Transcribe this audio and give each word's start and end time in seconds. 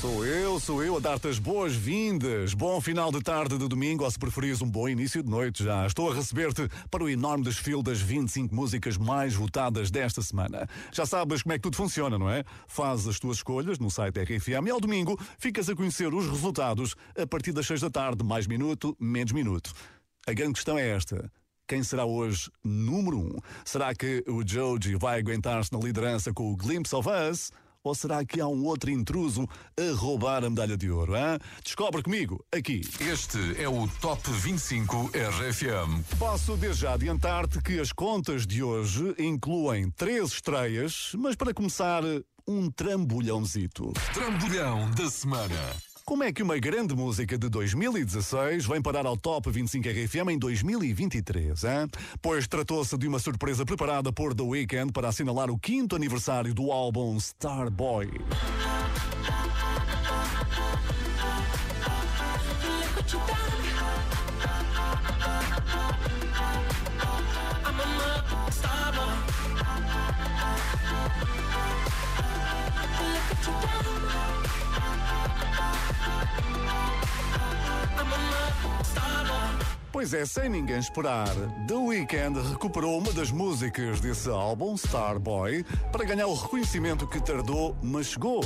Sou 0.00 0.24
eu, 0.24 0.58
sou 0.58 0.82
eu 0.82 0.96
a 0.96 0.98
dar-te 0.98 1.28
as 1.28 1.38
boas-vindas. 1.38 2.54
Bom 2.54 2.80
final 2.80 3.12
de 3.12 3.20
tarde 3.20 3.58
de 3.58 3.68
domingo, 3.68 4.02
ou 4.02 4.10
se 4.10 4.18
preferires, 4.18 4.62
um 4.62 4.70
bom 4.70 4.88
início 4.88 5.22
de 5.22 5.28
noite 5.28 5.62
já. 5.62 5.86
Estou 5.86 6.10
a 6.10 6.14
receber-te 6.14 6.66
para 6.90 7.04
o 7.04 7.08
enorme 7.10 7.44
desfile 7.44 7.82
das 7.82 8.00
25 8.00 8.54
músicas 8.54 8.96
mais 8.96 9.34
votadas 9.34 9.90
desta 9.90 10.22
semana. 10.22 10.66
Já 10.90 11.04
sabes 11.04 11.42
como 11.42 11.52
é 11.52 11.58
que 11.58 11.62
tudo 11.64 11.76
funciona, 11.76 12.18
não 12.18 12.30
é? 12.30 12.44
Fazes 12.66 13.08
as 13.08 13.20
tuas 13.20 13.36
escolhas 13.36 13.78
no 13.78 13.90
site 13.90 14.22
RFM 14.22 14.68
e 14.68 14.70
ao 14.70 14.80
domingo 14.80 15.20
ficas 15.38 15.68
a 15.68 15.76
conhecer 15.76 16.14
os 16.14 16.26
resultados 16.26 16.96
a 17.14 17.26
partir 17.26 17.52
das 17.52 17.66
6 17.66 17.82
da 17.82 17.90
tarde, 17.90 18.24
mais 18.24 18.46
minuto, 18.46 18.96
menos 18.98 19.32
minuto. 19.32 19.70
A 20.26 20.32
grande 20.32 20.54
questão 20.54 20.78
é 20.78 20.88
esta. 20.88 21.30
Quem 21.68 21.82
será 21.82 22.06
hoje 22.06 22.50
número 22.64 23.18
1? 23.18 23.20
Um? 23.20 23.38
Será 23.66 23.94
que 23.94 24.24
o 24.26 24.42
Joji 24.42 24.96
vai 24.96 25.18
aguentar-se 25.18 25.70
na 25.70 25.78
liderança 25.78 26.32
com 26.32 26.50
o 26.50 26.56
Glimpse 26.56 26.96
of 26.96 27.06
Us? 27.06 27.52
Ou 27.82 27.94
será 27.94 28.22
que 28.24 28.40
há 28.40 28.46
um 28.46 28.64
outro 28.64 28.90
intruso 28.90 29.48
a 29.78 29.96
roubar 29.96 30.44
a 30.44 30.50
medalha 30.50 30.76
de 30.76 30.90
ouro? 30.90 31.16
Hein? 31.16 31.38
Descobre 31.64 32.02
comigo, 32.02 32.44
aqui. 32.52 32.82
Este 33.00 33.38
é 33.60 33.68
o 33.68 33.88
Top 34.02 34.20
25 34.30 35.10
RFM. 35.14 36.18
Posso 36.18 36.58
desde 36.58 36.82
já 36.82 36.92
adiantar-te 36.92 37.60
que 37.62 37.80
as 37.80 37.90
contas 37.90 38.46
de 38.46 38.62
hoje 38.62 39.14
incluem 39.18 39.90
três 39.90 40.32
estreias, 40.32 41.12
mas 41.16 41.34
para 41.34 41.54
começar, 41.54 42.02
um 42.46 42.70
trambolhãozito. 42.70 43.92
Trambolhão 44.12 44.90
da 44.90 45.08
semana. 45.08 45.89
Como 46.10 46.24
é 46.24 46.32
que 46.32 46.42
uma 46.42 46.58
grande 46.58 46.92
música 46.92 47.38
de 47.38 47.48
2016 47.48 48.66
vem 48.66 48.82
parar 48.82 49.06
ao 49.06 49.16
Top 49.16 49.48
25 49.48 49.88
RFM 49.88 50.30
em 50.30 50.38
2023, 50.40 51.62
hein? 51.62 51.88
Pois 52.20 52.48
tratou-se 52.48 52.98
de 52.98 53.06
uma 53.06 53.20
surpresa 53.20 53.64
preparada 53.64 54.12
por 54.12 54.34
The 54.34 54.42
Weeknd 54.42 54.92
para 54.92 55.06
assinalar 55.06 55.48
o 55.52 55.56
quinto 55.56 55.94
aniversário 55.94 56.52
do 56.52 56.72
álbum 56.72 57.16
Starboy. 57.16 58.08
Pois 79.92 80.14
é, 80.14 80.24
sem 80.24 80.48
ninguém 80.48 80.78
esperar, 80.78 81.28
The 81.66 81.74
Weeknd 81.74 82.40
recuperou 82.48 82.96
uma 82.96 83.12
das 83.12 83.30
músicas 83.30 84.00
desse 84.00 84.30
álbum, 84.30 84.74
Starboy, 84.74 85.62
para 85.92 86.04
ganhar 86.04 86.26
o 86.26 86.34
reconhecimento 86.34 87.06
que 87.06 87.20
tardou, 87.20 87.76
mas 87.82 88.06
chegou. 88.06 88.42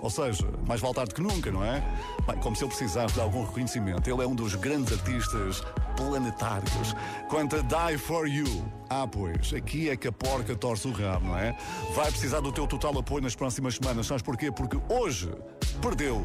Ou 0.00 0.10
seja, 0.10 0.46
mais 0.66 0.80
vale 0.80 0.94
tarde 0.94 1.14
que 1.14 1.20
nunca, 1.20 1.50
não 1.50 1.64
é? 1.64 1.82
Bem, 2.26 2.38
como 2.40 2.54
se 2.54 2.62
ele 2.62 2.68
precisasse 2.68 3.14
de 3.14 3.20
algum 3.20 3.44
reconhecimento. 3.44 4.08
Ele 4.08 4.22
é 4.22 4.26
um 4.26 4.34
dos 4.34 4.54
grandes 4.54 4.92
artistas 4.92 5.62
planetários. 5.96 6.94
Quanto 7.28 7.56
a 7.56 7.60
Die 7.62 7.98
For 7.98 8.28
You, 8.28 8.64
ah, 8.90 9.06
pois, 9.06 9.52
aqui 9.54 9.90
é 9.90 9.96
que 9.96 10.08
a 10.08 10.12
porca 10.12 10.54
torce 10.54 10.86
o 10.86 10.92
rabo, 10.92 11.28
não 11.28 11.38
é? 11.38 11.56
Vai 11.94 12.10
precisar 12.10 12.40
do 12.40 12.52
teu 12.52 12.66
total 12.66 12.96
apoio 12.98 13.22
nas 13.22 13.34
próximas 13.34 13.76
semanas. 13.76 14.06
Sabes 14.06 14.22
porquê? 14.22 14.52
Porque 14.52 14.78
hoje 14.88 15.32
perdeu 15.80 16.24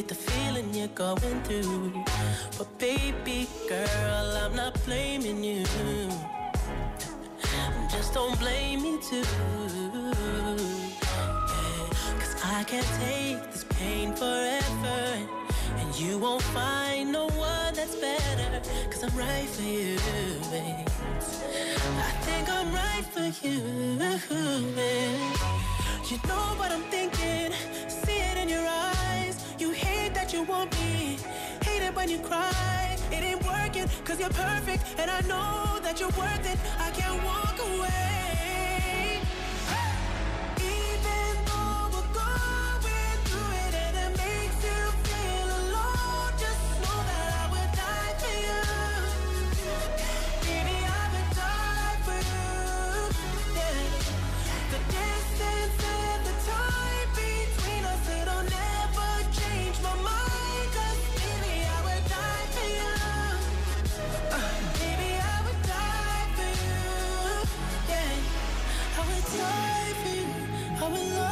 manipulate 0.00 0.08
the 0.08 0.14
feeling 0.14 0.74
you're 0.74 0.88
going 0.88 1.42
through. 1.42 1.92
But 2.58 2.78
baby 2.78 3.48
girl, 3.68 4.36
I'm 4.44 4.54
not 4.54 4.74
blaming 4.84 5.44
you. 5.44 5.64
Just 7.90 8.14
don't 8.14 8.38
blame 8.38 8.82
me 8.82 8.98
too. 9.02 9.24
Cause 12.20 12.36
I 12.44 12.64
can't 12.64 12.86
take 13.00 13.52
this 13.52 13.64
pain 13.70 14.14
forever. 14.14 15.18
And 15.78 16.00
you 16.00 16.18
won't 16.18 16.42
find 16.42 17.12
no 17.12 17.26
one 17.26 17.74
that's 17.74 17.96
better. 17.96 18.60
Cause 18.90 19.02
I'm 19.04 19.16
right 19.16 19.48
for 19.48 19.62
you, 19.62 19.96
babe. 20.50 20.88
I 22.08 22.10
think 22.26 22.48
I'm 22.48 22.72
right 22.72 23.06
for 23.14 23.46
you. 23.46 23.60
You 26.10 26.18
know 26.26 26.46
what 26.58 26.72
I'm 26.72 26.82
thinking. 26.90 27.52
See 27.88 28.18
it 28.18 28.36
in 28.38 28.48
your 28.48 28.66
eyes. 28.66 28.79
Want 30.60 30.72
me. 30.80 31.16
Hate 31.64 31.82
it 31.82 31.94
when 31.94 32.08
you 32.08 32.18
cry. 32.18 32.96
It 33.10 33.22
ain't 33.22 33.42
working, 33.44 33.88
cause 34.04 34.20
you're 34.20 34.36
perfect. 34.48 34.82
And 34.98 35.10
I 35.10 35.20
know 35.22 35.80
that 35.82 35.98
you're 36.00 36.16
worth 36.20 36.46
it. 36.52 36.58
I 36.78 36.90
can't 36.90 37.22
walk 37.24 37.56
away. 37.58 38.19
love 69.40 70.06
you. 70.06 70.26
I 70.82 70.88
will 70.88 71.08
love 71.16 71.29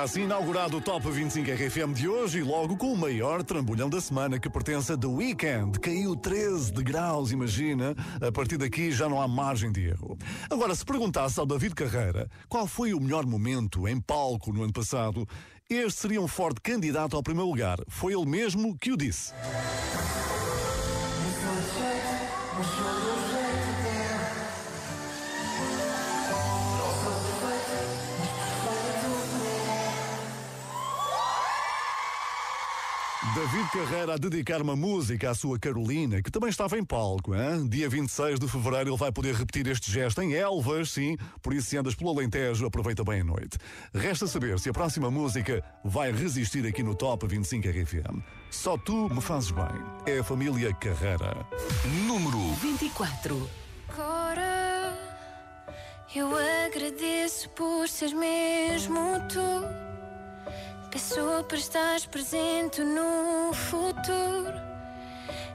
Está 0.00 0.12
assim 0.12 0.22
inaugurado 0.22 0.78
o 0.78 0.80
Top 0.80 1.10
25 1.10 1.50
RFM 1.50 1.92
de 1.92 2.08
hoje 2.08 2.38
e 2.38 2.42
logo 2.42 2.74
com 2.74 2.90
o 2.90 2.96
maior 2.96 3.42
trambolhão 3.42 3.90
da 3.90 4.00
semana 4.00 4.40
que 4.40 4.48
pertence 4.48 4.90
a 4.90 4.96
The 4.96 5.06
Weekend. 5.06 5.78
Caiu 5.78 6.16
13 6.16 6.72
de 6.72 6.82
graus, 6.82 7.32
imagina. 7.32 7.94
A 8.18 8.32
partir 8.32 8.56
daqui 8.56 8.90
já 8.90 9.10
não 9.10 9.20
há 9.20 9.28
margem 9.28 9.70
de 9.70 9.88
erro. 9.88 10.16
Agora, 10.48 10.74
se 10.74 10.86
perguntasse 10.86 11.38
ao 11.38 11.44
David 11.44 11.74
Carreira 11.74 12.30
qual 12.48 12.66
foi 12.66 12.94
o 12.94 13.00
melhor 13.00 13.26
momento 13.26 13.86
em 13.86 14.00
palco 14.00 14.54
no 14.54 14.62
ano 14.62 14.72
passado, 14.72 15.28
este 15.68 16.00
seria 16.00 16.22
um 16.22 16.26
forte 16.26 16.62
candidato 16.62 17.14
ao 17.14 17.22
primeiro 17.22 17.50
lugar. 17.50 17.76
Foi 17.86 18.14
ele 18.14 18.24
mesmo 18.24 18.78
que 18.78 18.92
o 18.92 18.96
disse. 18.96 19.34
David 33.50 33.70
Carreira 33.72 34.14
a 34.14 34.16
dedicar 34.16 34.62
uma 34.62 34.76
música 34.76 35.28
à 35.28 35.34
sua 35.34 35.58
Carolina, 35.58 36.22
que 36.22 36.30
também 36.30 36.50
estava 36.50 36.78
em 36.78 36.84
palco. 36.84 37.34
Hein? 37.34 37.66
Dia 37.68 37.88
26 37.88 38.38
de 38.38 38.46
fevereiro 38.46 38.90
ele 38.90 38.96
vai 38.96 39.10
poder 39.10 39.34
repetir 39.34 39.66
este 39.66 39.90
gesto 39.90 40.22
em 40.22 40.34
Elvas, 40.34 40.92
sim, 40.92 41.16
por 41.42 41.52
isso 41.52 41.68
se 41.68 41.76
andas 41.76 41.96
pelo 41.96 42.10
Alentejo, 42.10 42.64
aproveita 42.64 43.02
bem 43.02 43.22
a 43.22 43.24
noite. 43.24 43.58
Resta 43.92 44.28
saber 44.28 44.60
se 44.60 44.70
a 44.70 44.72
próxima 44.72 45.10
música 45.10 45.64
vai 45.84 46.12
resistir 46.12 46.64
aqui 46.64 46.84
no 46.84 46.94
Top 46.94 47.26
25 47.26 47.66
RFM. 47.66 48.22
Só 48.52 48.78
tu 48.78 49.12
me 49.12 49.20
fazes 49.20 49.50
bem. 49.50 49.64
É 50.06 50.20
a 50.20 50.24
família 50.24 50.72
Carreira. 50.74 51.44
Número 52.06 52.54
24. 52.54 53.50
Agora 53.88 54.96
eu 56.14 56.28
agradeço 56.66 57.48
por 57.50 57.88
ser 57.88 58.14
mesmo 58.14 59.18
tu. 59.28 59.89
Peço 60.90 61.44
para 61.46 61.56
estar 61.56 62.00
presente 62.10 62.82
no 62.82 63.52
futuro. 63.52 64.58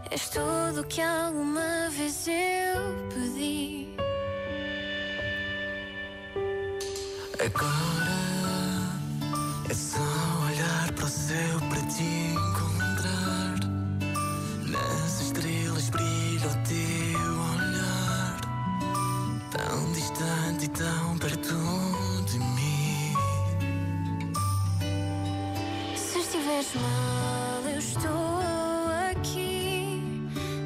És 0.10 0.30
tudo 0.30 0.88
que 0.88 1.02
alguma 1.02 1.90
vez 1.90 2.26
eu 2.30 3.10
pedi. 3.10 3.94
Agora 7.46 8.16
é 9.70 9.74
só 9.74 10.00
olhar 10.48 10.94
para 10.94 11.04
o 11.04 11.10
céu 11.10 11.60
para 11.70 11.82
te 11.88 12.04
encontrar. 12.04 13.60
Nas 14.70 15.20
estrelas 15.20 15.90
brilha 15.90 16.48
o 16.48 16.56
teu 16.64 17.32
olhar, 17.52 18.40
tão 19.52 19.92
distante 19.92 20.64
e 20.64 20.70
tão 20.70 21.18
perto 21.18 21.45
Estiveres 26.58 26.82
mal, 26.82 27.70
eu 27.70 27.80
estou 27.80 28.40
aqui. 29.12 30.02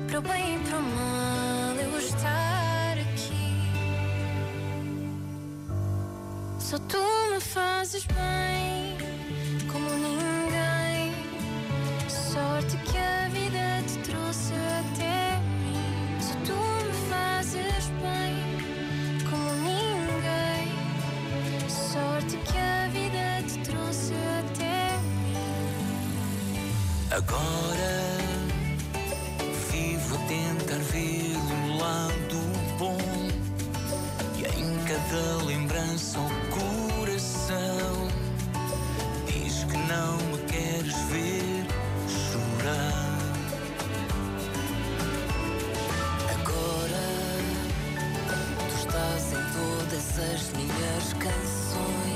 Para 0.08 0.20
o 0.20 0.22
bem 0.22 0.56
e 0.56 0.60
para 0.60 0.78
o 0.78 0.82
mal, 0.84 1.76
eu 1.82 1.98
estar 1.98 2.96
aqui. 3.00 3.72
Só 6.60 6.78
tu 6.78 7.00
me 7.32 7.40
fazes 7.40 8.06
bem, 8.06 8.98
como 9.72 9.90
ninguém. 9.90 11.16
Sorte 12.08 12.78
que 12.86 12.99
Agora 27.12 28.18
vivo 29.72 30.16
a 30.16 30.20
tentar 30.28 30.80
ver 30.92 31.36
o 31.38 31.78
lado 31.78 32.40
bom 32.78 32.98
e 34.38 34.46
em 34.46 34.78
cada 34.86 35.44
lembrança 35.44 36.20
o 36.20 36.30
coração 36.52 38.08
diz 39.26 39.64
que 39.64 39.78
não 39.92 40.18
me 40.18 40.38
queres 40.50 40.94
ver 41.10 41.66
chorar. 42.08 43.20
Agora 46.30 47.06
tu 48.70 48.76
estás 48.76 49.34
em 49.34 49.44
todas 49.58 50.08
as 50.20 50.42
minhas 50.54 51.14
canções, 51.14 52.09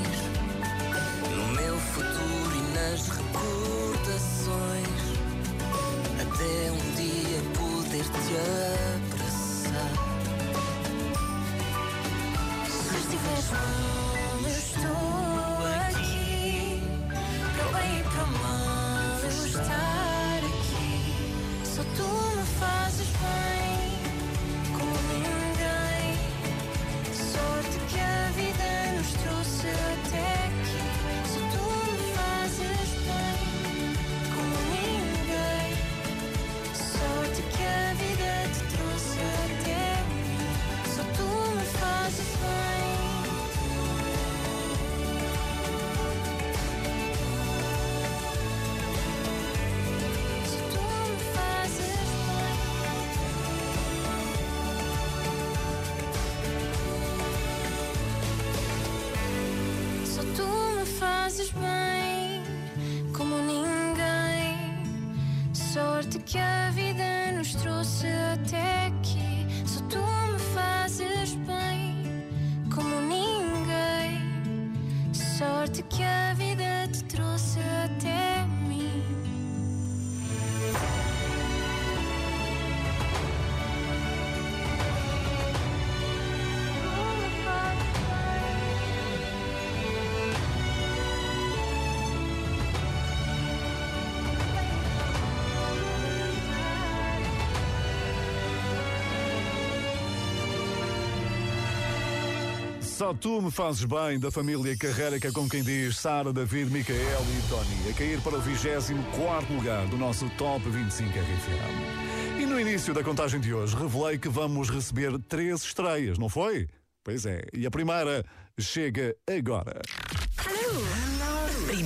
Só 103.04 103.12
tu 103.12 103.42
me 103.42 103.50
fazes 103.50 103.84
bem 103.84 104.18
da 104.18 104.30
família 104.30 104.74
Carreira, 104.78 105.20
com 105.30 105.46
quem 105.46 105.62
diz 105.62 105.98
Sara, 105.98 106.32
David, 106.32 106.72
Micael 106.72 106.98
e 106.98 107.48
Tony, 107.50 107.90
a 107.90 107.92
cair 107.92 108.18
para 108.22 108.38
o 108.38 108.40
24 108.40 109.54
lugar 109.54 109.86
do 109.88 109.98
nosso 109.98 110.26
Top 110.38 110.66
25 110.66 111.10
RFM. 111.10 112.40
E 112.40 112.46
no 112.46 112.58
início 112.58 112.94
da 112.94 113.04
contagem 113.04 113.40
de 113.40 113.52
hoje, 113.52 113.76
revelei 113.76 114.16
que 114.16 114.30
vamos 114.30 114.70
receber 114.70 115.18
três 115.28 115.64
estreias, 115.64 116.16
não 116.16 116.30
foi? 116.30 116.66
Pois 117.04 117.26
é, 117.26 117.42
e 117.52 117.66
a 117.66 117.70
primeira 117.70 118.24
chega 118.58 119.14
agora. 119.28 119.82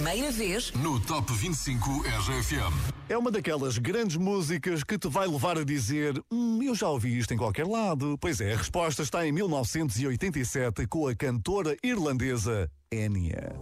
Primeira 0.08 0.32
vez 0.32 0.72
no 0.72 0.98
Top 0.98 1.30
25 1.30 2.00
RFM. 2.00 2.94
É 3.10 3.18
uma 3.18 3.30
daquelas 3.30 3.76
grandes 3.76 4.16
músicas 4.16 4.82
que 4.82 4.98
te 4.98 5.06
vai 5.06 5.26
levar 5.26 5.58
a 5.58 5.64
dizer: 5.64 6.18
Hum, 6.32 6.62
eu 6.62 6.74
já 6.74 6.88
ouvi 6.88 7.18
isto 7.18 7.34
em 7.34 7.36
qualquer 7.36 7.66
lado. 7.66 8.16
Pois 8.18 8.40
é, 8.40 8.54
a 8.54 8.56
resposta 8.56 9.02
está 9.02 9.26
em 9.26 9.32
1987 9.32 10.86
com 10.86 11.06
a 11.06 11.14
cantora 11.14 11.76
irlandesa 11.84 12.70
Enya. 12.90 13.52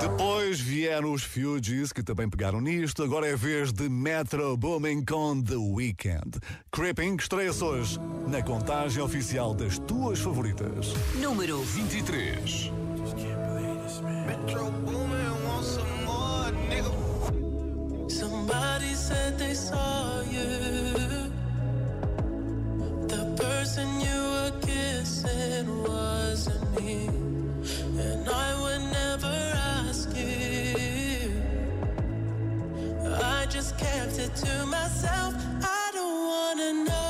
Depois 0.00 0.58
vieram 0.58 1.12
os 1.12 1.22
Fugees, 1.22 1.92
que 1.92 2.02
também 2.02 2.28
pegaram 2.28 2.60
nisto. 2.60 3.02
Agora 3.02 3.26
é 3.26 3.36
vez 3.36 3.72
de 3.72 3.88
Metro 3.88 4.56
Booming 4.56 5.04
com 5.04 5.42
The 5.42 5.56
Weeknd. 5.56 6.38
Creeping 6.72 7.16
estreia-se 7.16 7.62
hoje 7.62 7.98
na 8.26 8.42
contagem 8.42 9.02
oficial 9.02 9.54
das 9.54 9.78
tuas 9.80 10.18
favoritas. 10.18 10.94
Número 11.20 11.62
23. 11.62 12.72
Metro 14.26 14.70
Booming 14.70 15.44
wants 15.46 15.68
some 15.74 16.04
more, 16.04 16.50
nigga. 16.68 16.90
Somebody 18.08 18.94
said 18.94 19.36
they 19.38 19.54
saw 19.54 20.22
you. 20.22 20.40
The 23.06 23.24
person 23.36 24.00
you 24.00 24.22
were 24.32 24.52
kissing 24.60 25.82
wasn't 25.82 26.80
me. 26.80 27.08
And 27.98 28.28
I 28.28 28.59
just 33.50 33.76
kept 33.76 34.16
it 34.18 34.32
to 34.36 34.66
myself. 34.66 35.34
I 35.62 35.90
don't 35.92 36.26
wanna 36.28 36.84
know 36.84 37.09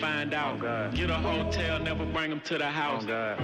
Find 0.00 0.34
out. 0.34 0.60
Oh 0.62 0.90
Get 0.94 1.10
a 1.10 1.14
hotel, 1.14 1.78
never 1.80 2.04
bring 2.06 2.30
them 2.30 2.40
to 2.40 2.58
the 2.58 2.70
house. 2.70 3.04
Oh 3.08 3.36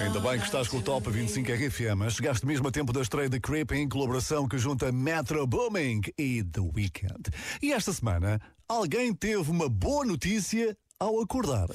Ainda 0.00 0.18
bem 0.20 0.38
que 0.38 0.44
estás 0.44 0.66
com 0.66 0.78
o 0.78 0.82
Top 0.82 1.08
25 1.08 1.52
RFM. 1.52 2.10
Chegaste 2.10 2.44
mesmo 2.44 2.66
a 2.66 2.70
tempo 2.70 2.92
da 2.92 3.00
estreia 3.00 3.28
de 3.28 3.38
Creep 3.38 3.72
em 3.72 3.88
colaboração 3.88 4.48
que 4.48 4.58
junta 4.58 4.90
Metro 4.90 5.46
Booming 5.46 6.00
e 6.18 6.42
The 6.42 6.60
Weeknd. 6.60 7.30
E 7.62 7.72
esta 7.72 7.92
semana, 7.92 8.40
alguém 8.66 9.14
teve 9.14 9.50
uma 9.50 9.68
boa 9.68 10.04
notícia 10.04 10.76
ao 10.98 11.20
acordar. 11.20 11.68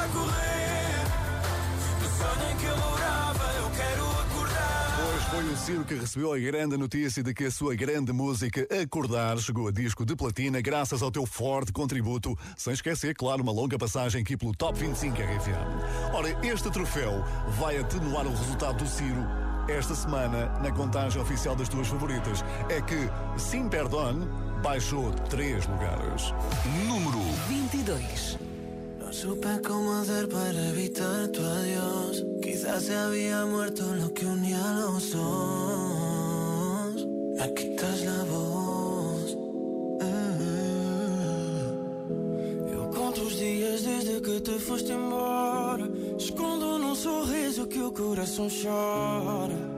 A 0.00 0.08
correr. 0.08 1.04
Do 2.00 2.08
sonho 2.16 2.50
em 2.50 2.56
que 2.56 2.64
eu 2.64 2.76
morava, 2.78 3.44
eu 3.58 3.70
quero 3.70 4.04
acordar. 4.20 4.98
Hoje 5.14 5.24
foi 5.30 5.44
o 5.44 5.56
Ciro 5.56 5.84
que 5.84 5.94
recebeu 5.94 6.32
a 6.32 6.38
grande 6.38 6.76
notícia 6.76 7.22
de 7.22 7.34
que 7.34 7.44
a 7.44 7.50
sua 7.50 7.74
grande 7.74 8.12
música 8.12 8.66
Acordar 8.82 9.38
chegou 9.38 9.68
a 9.68 9.70
disco 9.70 10.06
de 10.06 10.16
platina 10.16 10.60
graças 10.60 11.02
ao 11.02 11.10
teu 11.10 11.26
forte 11.26 11.72
contributo, 11.72 12.36
sem 12.56 12.72
esquecer, 12.72 13.14
claro, 13.14 13.42
uma 13.42 13.52
longa 13.52 13.78
passagem 13.78 14.22
aqui 14.22 14.36
pelo 14.36 14.54
Top 14.54 14.78
25 14.78 15.16
RFM. 15.16 16.14
Ora, 16.14 16.46
este 16.46 16.70
troféu 16.70 17.22
vai 17.58 17.78
atenuar 17.78 18.26
o 18.26 18.30
resultado 18.30 18.78
do 18.82 18.88
Ciro 18.88 19.26
esta 19.68 19.94
semana 19.94 20.46
na 20.60 20.72
contagem 20.72 21.20
oficial 21.20 21.54
das 21.54 21.68
tuas 21.68 21.86
favoritas. 21.86 22.42
É 22.68 22.80
que 22.80 23.08
Sim 23.38 23.68
Perdón 23.68 24.26
baixou 24.62 25.12
três 25.28 25.66
lugares. 25.66 26.32
Número 26.86 27.20
22. 27.48 28.49
No 29.10 29.16
supe 29.16 29.60
cómo 29.66 29.94
hacer 29.94 30.28
para 30.28 30.68
evitar 30.68 31.26
tu 31.32 31.40
adiós. 31.44 32.24
Quizás 32.40 32.84
se 32.84 32.94
había 32.94 33.44
muerto 33.44 33.92
lo 33.92 34.14
que 34.14 34.24
unía 34.24 34.62
a 34.70 34.74
los 34.82 35.10
dos. 35.10 37.06
Me 37.36 37.52
quitas 37.54 38.04
la 38.04 38.22
voz. 38.30 39.36
Eu 42.72 42.88
conto 42.94 43.22
os 43.22 43.36
dias 43.36 43.82
desde 43.82 44.22
que 44.22 44.40
te 44.40 44.56
foste 44.60 44.92
embora. 44.92 45.90
Escondo 46.16 46.70
sorriso 46.94 47.66
que 47.66 47.80
o 47.80 47.90
coração 47.90 48.48
chora 48.48 49.69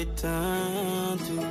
me 0.00 0.04
dói 0.04 0.06
tanto, 0.16 1.49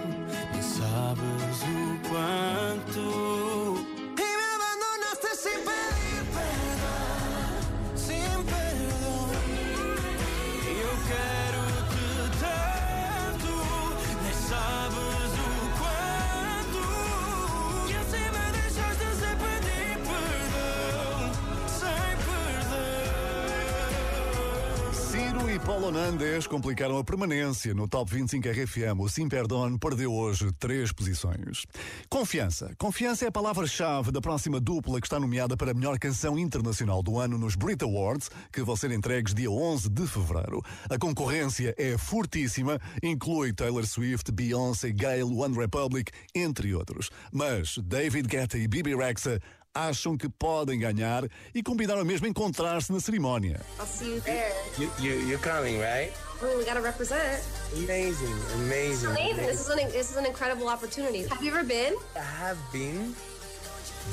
Ciro 25.90 25.92
e 25.92 25.92
Paulo 25.92 25.92
Nandes 25.92 26.48
complicaram 26.48 26.98
a 26.98 27.04
permanência 27.04 27.74
no 27.74 27.88
Top 27.88 28.14
25 28.14 28.48
RFM. 28.48 29.00
O 29.00 29.10
Sim 29.10 29.28
Perdón 29.28 29.78
perdeu 29.78 30.14
hoje 30.14 30.52
três 30.60 30.92
posições. 30.92 31.66
Confiança. 32.08 32.74
Confiança 32.78 33.26
é 33.26 33.28
a 33.28 33.32
palavra-chave 33.32 34.12
da 34.12 34.22
próxima 34.22 34.60
dupla 34.60 35.02
que 35.02 35.08
está 35.08 35.20
nomeada 35.20 35.58
para 35.58 35.72
a 35.72 35.74
melhor 35.74 35.98
canção 35.98 36.38
internacional 36.38 37.02
do 37.02 37.18
ano 37.18 37.38
nos 37.38 37.56
Brit 37.56 37.84
Awards, 37.84 38.30
que 38.52 38.62
vão 38.62 38.76
ser 38.76 38.92
entregues 38.92 39.34
dia 39.34 39.50
11 39.50 39.90
de 39.90 40.06
fevereiro. 40.06 40.62
A 40.90 40.98
concorrência 40.98 41.74
é 41.78 41.98
fortíssima, 41.98 42.80
inclui 43.02 43.54
Taylor 43.54 43.86
Swift, 43.86 44.32
Beyoncé, 44.32 44.92
Gayle, 44.92 45.24
One 45.24 45.58
Republic, 45.58 46.12
entre 46.36 46.74
outros. 46.76 47.10
Mas 47.32 47.78
David 47.80 48.28
Guetta 48.28 48.58
e 48.58 48.68
Bibi 48.68 48.96
Rexa 48.96 49.40
acham 49.88 50.18
que 50.18 50.28
podem 50.28 50.80
ganhar 50.80 51.24
e 51.54 51.64
combinaram 51.64 52.04
mesmo 52.04 52.28
encontrar-se 52.28 52.92
na 52.92 53.00
cerimónia. 53.00 53.62
I'll 53.80 53.86
see 53.86 54.16
you 54.16 54.22
there. 54.22 54.54
You, 54.78 54.92
you, 55.00 55.28
you're 55.28 55.40
coming, 55.42 55.80
right? 55.80 56.12
Oh, 56.42 56.58
we 56.58 56.66
gotta 56.66 56.82
represent. 56.82 57.44
Amazing, 57.76 58.36
amazing. 58.56 59.10
Amazing. 59.10 59.46
This 59.46 59.62
is 59.62 59.70
an 59.70 59.78
this 59.92 60.12
is 60.12 60.18
an 60.18 60.26
incredible 60.26 60.68
opportunity. 60.68 61.28
Have 61.28 61.44
you 61.44 61.52
ever 61.52 61.64
been? 61.64 61.94
I 62.16 62.20
have 62.20 62.58
been, 62.72 63.14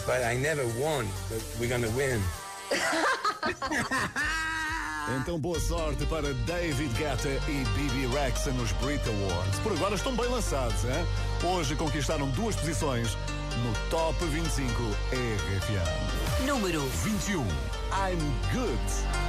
but 0.06 0.22
I 0.24 0.36
never 0.36 0.66
won. 0.80 1.06
But 1.28 1.42
we're 1.60 1.68
gonna 1.68 1.90
win. 1.96 2.20
Então 5.20 5.38
boa 5.38 5.60
sorte 5.60 6.04
para 6.06 6.34
David 6.34 6.92
Guetta 6.98 7.28
e 7.28 7.64
Bibi 7.76 8.06
Rexa 8.12 8.50
nos 8.50 8.72
Brit 8.72 9.00
Awards. 9.08 9.60
Por 9.60 9.70
agora 9.70 9.94
estão 9.94 10.16
bem 10.16 10.26
lançados, 10.26 10.84
hein? 10.84 11.06
Hoje 11.44 11.76
conquistaram 11.76 12.28
duas 12.30 12.56
posições 12.56 13.16
no 13.64 13.72
Top 13.90 14.14
25 14.18 14.66
RFM. 15.12 16.46
Número 16.46 16.80
21. 17.04 17.46
I'm 17.92 18.18
Good. 18.52 19.25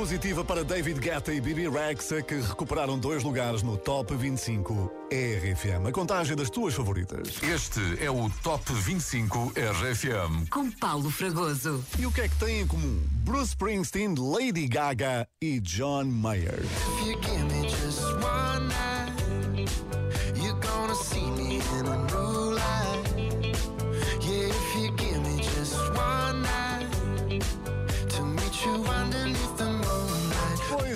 Positiva 0.00 0.42
para 0.42 0.64
David 0.64 0.98
Guetta 0.98 1.30
e 1.30 1.42
Bibi 1.42 1.68
Rexa, 1.68 2.22
que 2.22 2.36
recuperaram 2.36 2.98
dois 2.98 3.22
lugares 3.22 3.62
no 3.62 3.76
Top 3.76 4.16
25 4.16 4.90
RFM. 5.12 5.86
A 5.86 5.92
contagem 5.92 6.34
das 6.34 6.48
tuas 6.48 6.72
favoritas. 6.72 7.34
Este 7.42 8.02
é 8.02 8.10
o 8.10 8.30
Top 8.42 8.64
25 8.72 9.52
RFM. 9.54 10.48
Com 10.48 10.70
Paulo 10.70 11.10
Fragoso. 11.10 11.84
E 11.98 12.06
o 12.06 12.12
que 12.12 12.22
é 12.22 12.28
que 12.28 12.36
têm 12.36 12.62
em 12.62 12.66
comum? 12.66 12.98
Bruce 13.24 13.50
Springsteen, 13.50 14.14
Lady 14.16 14.66
Gaga 14.68 15.28
e 15.38 15.60
John 15.60 16.04
Mayer. 16.04 16.60
If 16.62 17.06
you 17.06 17.20
give 17.20 17.44
me 17.52 17.68
just 17.68 18.00
one 18.24 18.68
night, 18.68 18.99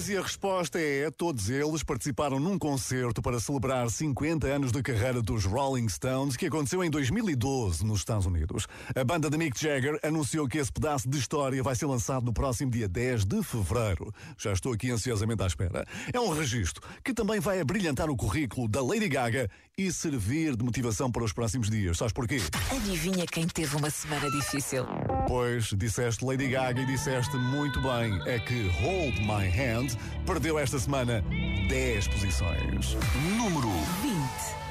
E 0.06 0.16
a 0.18 0.22
resposta 0.22 0.78
é: 0.78 1.10
todos 1.10 1.48
eles 1.48 1.82
participaram 1.82 2.38
num 2.38 2.58
concerto 2.58 3.22
para 3.22 3.40
celebrar 3.40 3.90
50 3.90 4.46
anos 4.46 4.70
de 4.70 4.82
carreira 4.82 5.22
dos 5.22 5.44
Rolling 5.44 5.88
Stones, 5.88 6.36
que 6.36 6.46
aconteceu 6.46 6.84
em 6.84 6.90
2012 6.90 7.84
nos 7.86 8.00
Estados 8.00 8.26
Unidos. 8.26 8.66
A 8.94 9.02
banda 9.02 9.30
de 9.30 9.38
Mick 9.38 9.58
Jagger 9.58 9.98
anunciou 10.02 10.46
que 10.46 10.58
esse 10.58 10.70
pedaço 10.70 11.08
de 11.08 11.18
história 11.18 11.62
vai 11.62 11.74
ser 11.74 11.86
lançado 11.86 12.26
no 12.26 12.34
próximo 12.34 12.70
dia 12.70 12.86
10 12.86 13.24
de 13.24 13.42
fevereiro. 13.42 14.12
Já 14.36 14.52
estou 14.52 14.72
aqui 14.72 14.90
ansiosamente 14.90 15.42
à 15.42 15.46
espera. 15.46 15.86
É 16.12 16.20
um 16.20 16.34
registro 16.34 16.82
que 17.02 17.14
também 17.14 17.40
vai 17.40 17.60
abrilhantar 17.60 18.10
o 18.10 18.16
currículo 18.16 18.68
da 18.68 18.82
Lady 18.82 19.08
Gaga 19.08 19.48
e 19.76 19.90
servir 19.90 20.54
de 20.56 20.64
motivação 20.64 21.10
para 21.10 21.24
os 21.24 21.32
próximos 21.32 21.68
dias. 21.68 21.96
Sabes 21.96 22.12
porquê? 22.12 22.38
Adivinha 22.70 23.26
quem 23.26 23.46
teve 23.46 23.74
uma 23.76 23.90
semana 23.90 24.30
difícil? 24.30 24.86
Pois, 25.26 25.64
disseste 25.76 26.24
Lady 26.24 26.48
Gaga 26.48 26.80
e 26.80 26.86
disseste 26.86 27.36
muito 27.36 27.80
bem. 27.80 28.20
É 28.26 28.38
que 28.38 28.68
Hold 28.68 29.18
My 29.20 29.48
Hand 29.48 29.93
perdeu 30.26 30.58
esta 30.58 30.78
semana 30.78 31.22
10 31.68 32.08
posições. 32.08 32.96
Número 33.36 33.68
20. 34.02 34.64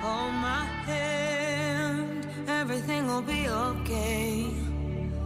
Hold 0.00 0.32
my 0.34 0.64
hand, 0.86 2.26
everything 2.46 3.06
will 3.06 3.22
be 3.22 3.48
okay. 3.48 4.46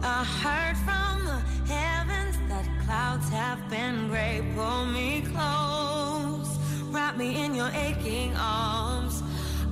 I 0.01 0.23
heard 0.41 0.75
from 0.77 1.25
the 1.25 1.39
heavens 1.71 2.37
that 2.49 2.65
clouds 2.85 3.29
have 3.29 3.69
been 3.69 4.09
gray. 4.09 4.41
Pull 4.55 4.85
me 4.87 5.21
close, 5.21 6.57
wrap 6.91 7.15
me 7.17 7.45
in 7.45 7.53
your 7.55 7.69
aching 7.69 8.35
arms. 8.35 9.23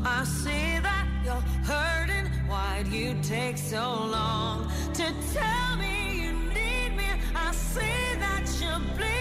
I 0.06 0.24
see 0.24 0.80
that 0.82 1.08
you're 1.26 1.44
hurting. 1.66 2.28
Why'd 2.48 2.88
you 2.88 3.16
take 3.24 3.58
so 3.58 3.82
long 3.82 4.72
to 4.94 5.14
tell 5.34 5.78
me 5.78 6.22
you 6.22 6.32
need 6.54 6.96
me? 6.96 7.10
I 7.36 7.52
see 7.54 8.16
that 8.20 8.46
you're 8.62 8.80
bleeding. 8.96 9.21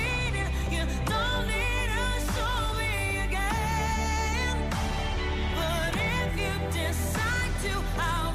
Decide 7.71 8.25
to, 8.25 8.30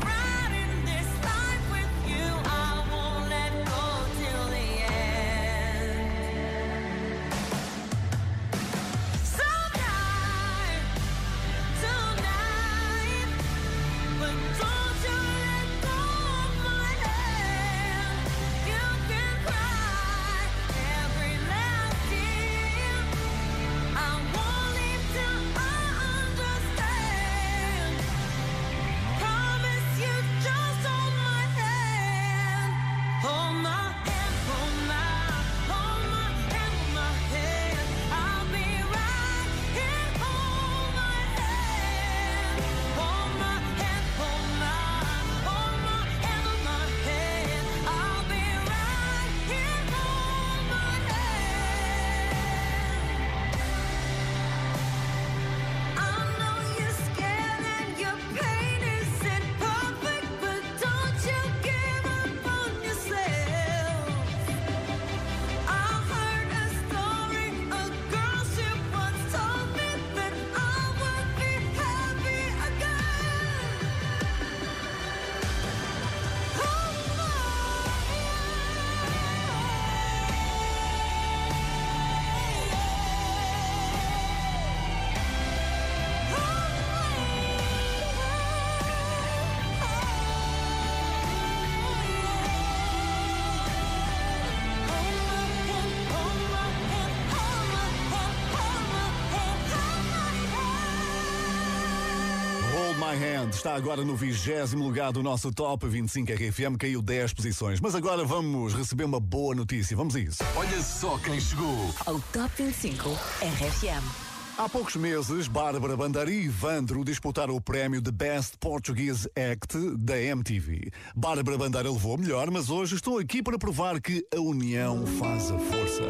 Está 103.51 103.75
agora 103.75 104.05
no 104.05 104.17
vigésimo 104.17 104.85
lugar 104.85 105.13
do 105.13 105.23
nosso 105.23 105.51
Top 105.53 105.87
25 105.87 106.33
RFM, 106.33 106.77
caiu 106.79 107.01
10 107.01 107.33
posições. 107.33 107.81
Mas 107.81 107.95
agora 107.95 108.25
vamos 108.25 108.75
receber 108.75 109.05
uma 109.05 109.21
boa 109.21 109.55
notícia. 109.55 109.97
Vamos 109.97 110.17
a 110.17 110.21
isso. 110.21 110.43
Olha 110.57 110.83
só 110.83 111.17
quem 111.19 111.41
chegou. 111.41 111.95
Ao 112.05 112.21
Top 112.33 112.51
25 112.59 113.09
RFM. 113.11 114.27
Há 114.59 114.71
poucos 114.71 114.97
meses, 114.97 115.49
Bárbara 115.49 115.97
Bandeira 115.97 116.31
e 116.31 116.45
Ivandro 116.45 117.05
disputaram 117.05 117.55
o 117.55 117.61
prémio 117.61 118.01
de 118.01 118.11
Best 118.11 118.57
Portuguese 118.59 119.29
Act 119.37 119.77
da 119.99 120.19
MTV. 120.19 120.91
Bárbara 121.15 121.59
Bandeira 121.59 121.91
levou 121.91 122.17
melhor, 122.17 122.51
mas 122.51 122.71
hoje 122.71 122.95
estou 122.95 123.19
aqui 123.19 123.43
para 123.43 123.59
provar 123.59 124.01
que 124.01 124.27
a 124.35 124.41
união 124.41 125.07
faz 125.07 125.51
a 125.51 125.59
força. 125.59 126.03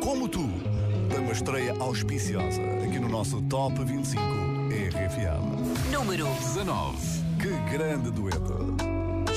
Como 0.00 0.28
tu, 0.28 0.46
da 1.08 1.20
uma 1.20 1.32
estreia 1.32 1.74
auspiciosa 1.80 2.62
aqui 2.84 3.00
no 3.00 3.08
nosso 3.08 3.42
Top 3.42 3.84
25 3.84 4.49
RFM. 4.70 5.90
Número 5.90 6.26
19. 6.26 6.96
Que 7.40 7.76
grande 7.76 8.10
dueto. 8.12 8.76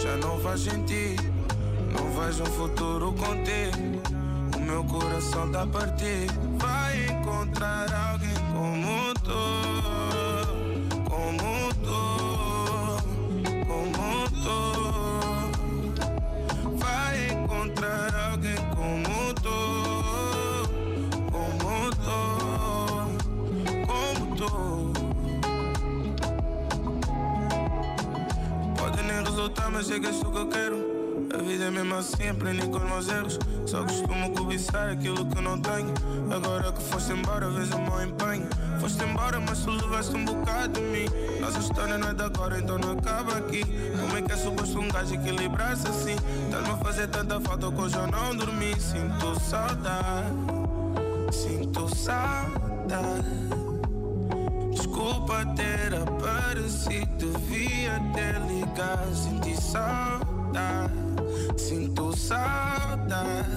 Já 0.01 0.15
não 0.17 0.39
faz 0.39 0.61
sentido, 0.61 1.23
não 1.91 2.11
vejo 2.11 2.43
um 2.43 2.45
futuro 2.45 3.13
contigo. 3.13 4.01
O 4.55 4.59
meu 4.59 4.83
coração 4.83 5.51
tá 5.51 5.65
partido. 5.65 6.33
Vai 6.59 7.07
encontrar 7.07 7.91
alguém 8.11 8.35
como 8.53 9.13
tu, 9.23 9.31
como 11.09 11.73
tu, 11.81 11.97
como 13.65 14.29
tu. 14.43 14.72
Mas 29.73 29.89
és 29.89 30.19
tu 30.19 30.31
que 30.31 30.37
eu 30.37 30.47
quero. 30.47 30.93
A 31.33 31.37
vida 31.41 31.65
é 31.65 31.71
mesmo 31.71 31.95
assim, 31.95 32.29
aprendi 32.29 32.67
com 32.67 32.77
os 32.77 32.83
meus 32.83 33.07
erros. 33.09 33.39
Só 33.65 33.81
costumo 33.81 34.31
cobiçar 34.31 34.91
aquilo 34.91 35.25
que 35.25 35.41
não 35.41 35.59
tenho. 35.59 35.93
Agora 36.31 36.71
que 36.71 36.81
foste 36.83 37.11
embora, 37.11 37.49
vejo 37.49 37.75
o 37.75 37.81
meu 37.81 38.03
empenho. 38.03 38.47
Foste 38.79 39.03
embora, 39.03 39.39
mas 39.39 39.59
tu 39.63 39.71
levaste 39.71 40.15
um 40.15 40.25
bocado 40.25 40.79
de 40.79 40.81
mim. 40.81 41.05
Nossa 41.41 41.57
história 41.57 41.97
não 41.97 42.09
é 42.09 42.13
de 42.13 42.21
agora, 42.21 42.59
então 42.59 42.77
não 42.77 42.91
acaba 42.91 43.37
aqui. 43.37 43.65
Como 43.99 44.15
é 44.15 44.21
que 44.21 44.31
é 44.31 44.37
suposto 44.37 44.79
um 44.79 44.87
gajo 44.89 45.15
equilibrar-se 45.15 45.87
assim? 45.87 46.15
Estás-me 46.45 46.73
a 46.73 46.77
fazer 46.77 47.07
tanta 47.07 47.41
falta 47.41 47.71
que 47.71 47.81
hoje 47.81 47.95
eu 47.95 48.07
não 48.07 48.35
dormi. 48.35 48.79
Sinto 48.79 49.39
saudade, 49.39 50.37
sinto 51.31 51.95
saudade. 51.95 53.62
Desculpa 55.23 55.45
ter 55.55 55.95
aparecido, 55.95 57.31
devia 57.31 57.97
ter 58.13 58.41
ligado. 58.41 59.15
Senti 59.15 59.55
saudade, 59.55 60.93
sinto 61.55 62.17
saudade. 62.17 63.47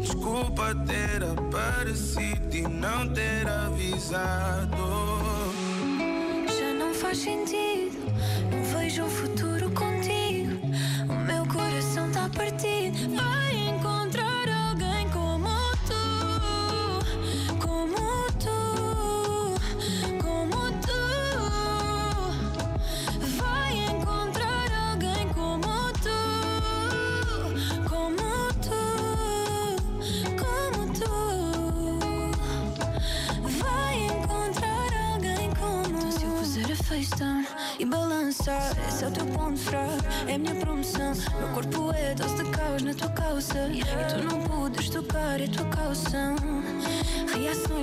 Desculpa 0.00 0.74
ter 0.86 1.22
aparecido 1.22 2.56
e 2.56 2.62
não 2.62 3.06
ter 3.12 3.46
avisado. 3.46 4.76
Já 6.58 6.72
não 6.78 6.94
faz 6.94 7.18
sentido, 7.18 7.71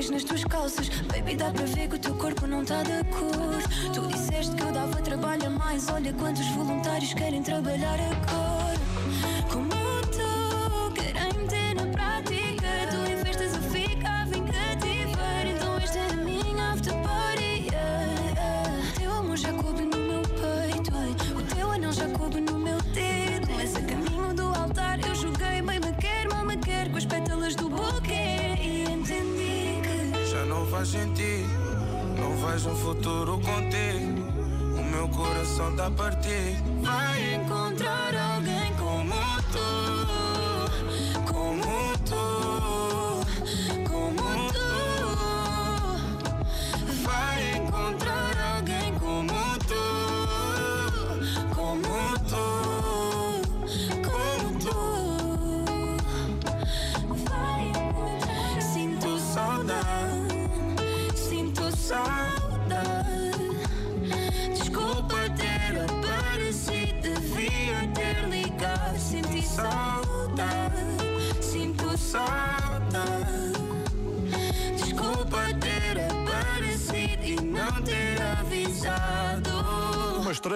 Reações 0.09 0.11
nas 0.11 0.23
tuas 0.23 0.43
calças. 0.45 0.89
Baby, 1.07 1.35
dá 1.35 1.51
para 1.51 1.65
ver 1.65 1.87
que 1.87 1.95
o 1.95 1.99
teu 1.99 2.15
corpo 2.15 2.47
não 2.47 2.65
tá 2.65 2.81
de 2.83 3.03
cor 3.11 3.93
Tu 3.93 4.07
disseste 4.07 4.55
que 4.55 4.63
eu 4.63 4.71
dava 4.71 5.01
trabalho 5.01 5.47
a 5.47 5.49
mais. 5.49 5.87
Olha 5.89 6.11
quantos 6.13 6.47
voluntários 6.47 7.13
querem 7.13 7.43
trabalhar 7.43 7.99
agora 7.99 8.38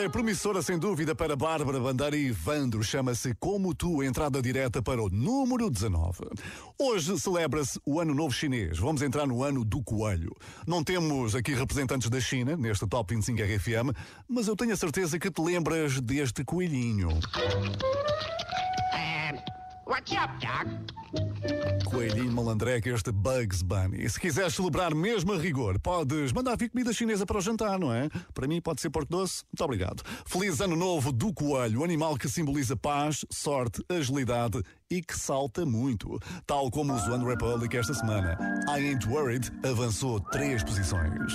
Uma 0.03 0.07
estreia 0.07 0.09
promissora, 0.09 0.61
sem 0.61 0.77
dúvida, 0.77 1.15
para 1.15 1.33
Bárbara 1.33 1.79
Bandeira 1.79 2.17
e. 2.17 2.33
Chama-se 2.83 3.33
Como 3.35 3.73
Tu, 3.73 4.03
entrada 4.03 4.41
direta 4.41 4.81
para 4.81 5.01
o 5.01 5.09
número 5.09 5.69
19. 5.69 6.25
Hoje 6.77 7.17
celebra-se 7.17 7.79
o 7.85 8.01
Ano 8.01 8.13
Novo 8.13 8.33
Chinês. 8.33 8.77
Vamos 8.77 9.01
entrar 9.01 9.25
no 9.25 9.43
ano 9.43 9.63
do 9.63 9.81
coelho. 9.81 10.35
Não 10.67 10.83
temos 10.83 11.35
aqui 11.35 11.53
representantes 11.53 12.09
da 12.09 12.19
China, 12.19 12.57
neste 12.57 12.85
Top 12.85 13.15
25 13.15 13.41
RFM, 13.41 13.95
mas 14.27 14.49
eu 14.49 14.57
tenho 14.57 14.73
a 14.73 14.75
certeza 14.75 15.17
que 15.17 15.31
te 15.31 15.41
lembras 15.41 16.01
deste 16.01 16.43
coelhinho. 16.43 17.07
What's 19.93 20.11
up, 20.13 20.33
Doc? 20.41 20.65
Coelhinho 21.85 22.31
malandreca, 22.31 22.89
este 22.89 23.11
Bugs 23.11 23.61
Bunny. 23.61 24.09
Se 24.09 24.19
quiseres 24.19 24.55
celebrar 24.55 24.95
mesmo 24.95 25.33
a 25.33 25.37
rigor, 25.37 25.79
podes 25.79 26.31
mandar 26.31 26.57
vir 26.57 26.71
comida 26.71 26.91
chinesa 26.91 27.27
para 27.27 27.37
o 27.37 27.41
jantar, 27.41 27.77
não 27.77 27.93
é? 27.93 28.09
Para 28.33 28.47
mim 28.47 28.59
pode 28.59 28.81
ser 28.81 28.89
porco 28.89 29.11
doce. 29.11 29.43
Muito 29.53 29.63
obrigado. 29.63 30.01
Feliz 30.25 30.59
Ano 30.61 30.75
Novo 30.75 31.11
do 31.11 31.31
Coelho, 31.31 31.83
animal 31.83 32.17
que 32.17 32.27
simboliza 32.27 32.75
paz, 32.75 33.23
sorte, 33.29 33.85
agilidade 33.87 34.63
e 34.89 34.99
que 34.99 35.15
salta 35.15 35.63
muito. 35.63 36.17
Tal 36.47 36.71
como 36.71 36.93
o 36.93 37.13
One 37.13 37.23
Republic 37.23 37.77
esta 37.77 37.93
semana. 37.93 38.35
I 38.67 38.89
Ain't 38.89 39.07
Worried 39.07 39.51
avançou 39.63 40.19
três 40.19 40.63
posições. 40.63 41.31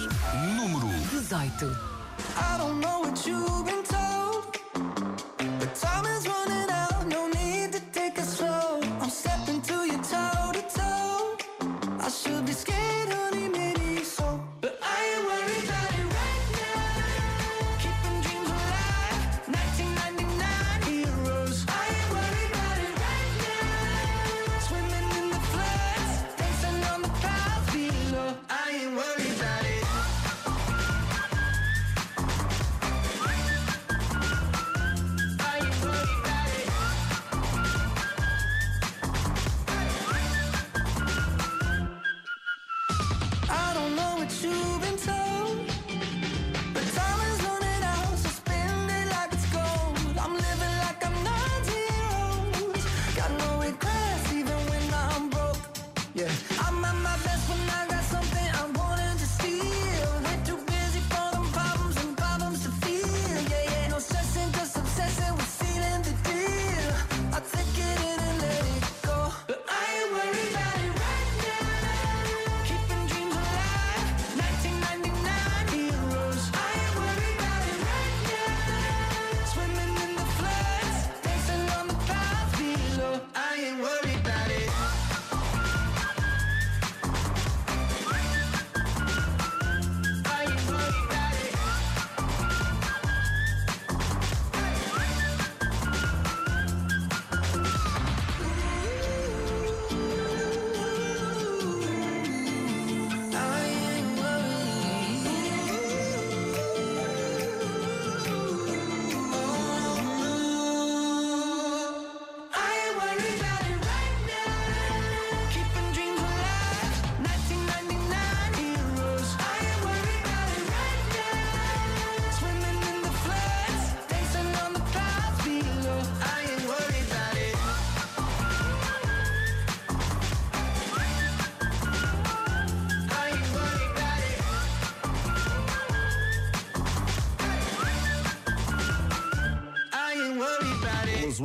Número 0.57 0.89
18. 1.13 1.65
I 1.65 2.59
don't 2.59 2.81
know 2.81 3.03
what 3.03 3.25
you've 3.25 3.65
been 3.65 3.85
told, 3.85 4.51
but 5.61 5.73
time 5.77 6.07
is 6.07 6.27
running 6.27 6.58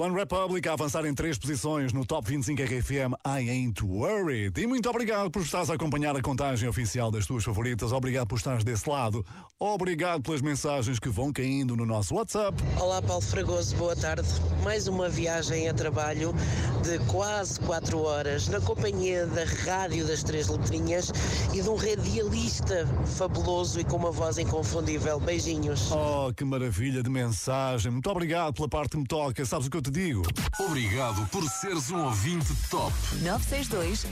One 0.04 0.14
Republic 0.16 0.68
a 0.68 0.74
avançar 0.74 1.06
em 1.06 1.14
três 1.14 1.38
posições 1.38 1.94
no 1.94 2.06
Top 2.06 2.30
25 2.30 2.62
RFM 2.62 3.14
I 3.26 3.50
Ain't 3.50 3.82
Worried. 3.82 4.60
E 4.60 4.68
muito 4.68 4.90
obrigado 4.90 5.32
por 5.32 5.42
estares 5.42 5.70
a 5.70 5.76
acompanhar 5.76 6.14
a 6.14 6.22
contagem 6.22 6.68
oficial 6.68 7.10
das 7.10 7.26
tuas 7.26 7.42
favoritas. 7.42 7.94
Obrigado 7.94 8.28
por 8.28 8.36
estares 8.38 8.66
desse 8.66 8.90
lado. 8.90 9.26
Obrigado 9.58 10.22
pelas 10.22 10.42
mensagens 10.42 11.00
que 11.00 11.08
vão 11.08 11.32
caindo 11.32 11.78
no 11.78 11.86
nosso 11.86 12.16
WhatsApp. 12.16 12.62
Olá, 12.82 13.02
Paulo 13.02 13.22
Fragoso, 13.22 13.78
boa 13.78 13.96
tarde. 13.96 14.28
Mais 14.62 14.90
uma 14.90 15.08
viagem 15.08 15.70
a 15.70 15.74
trabalho 15.74 16.36
de 16.84 17.00
quase 17.06 17.60
4 17.62 17.98
horas 17.98 18.50
na 18.50 18.60
companhia 18.60 19.26
da 19.26 19.46
Rádio 19.46 20.06
das 20.06 20.22
Três 20.22 20.50
Letrinhas 20.50 21.12
e 21.54 21.62
de 21.62 21.70
um 21.70 21.76
radialista 21.76 22.86
fabuloso 23.18 23.80
e 23.80 23.86
com 23.86 23.96
uma 23.96 24.12
voz 24.12 24.38
inconfundível. 24.38 25.18
Beijinhos. 25.18 25.92
Oh, 25.92 26.34
que 26.34 26.44
maravilha 26.44 27.02
de 27.02 27.10
mensagem. 27.10 27.90
Muito 27.90 28.10
obrigado 28.10 28.54
pela 28.54 28.68
parte 28.68 28.92
que 28.92 28.98
me 28.98 29.08
toca. 29.08 29.46
Sabes 29.46 29.68
o 29.68 29.72
que 29.72 29.78
eu 29.78 29.82
te 29.82 29.92
digo? 29.92 30.24
Obrigado 30.60 31.26
por 31.30 31.44
seres 31.50 31.90
um 31.90 32.04
ouvinte 32.04 32.54
top. 32.70 32.94
962 33.22 34.06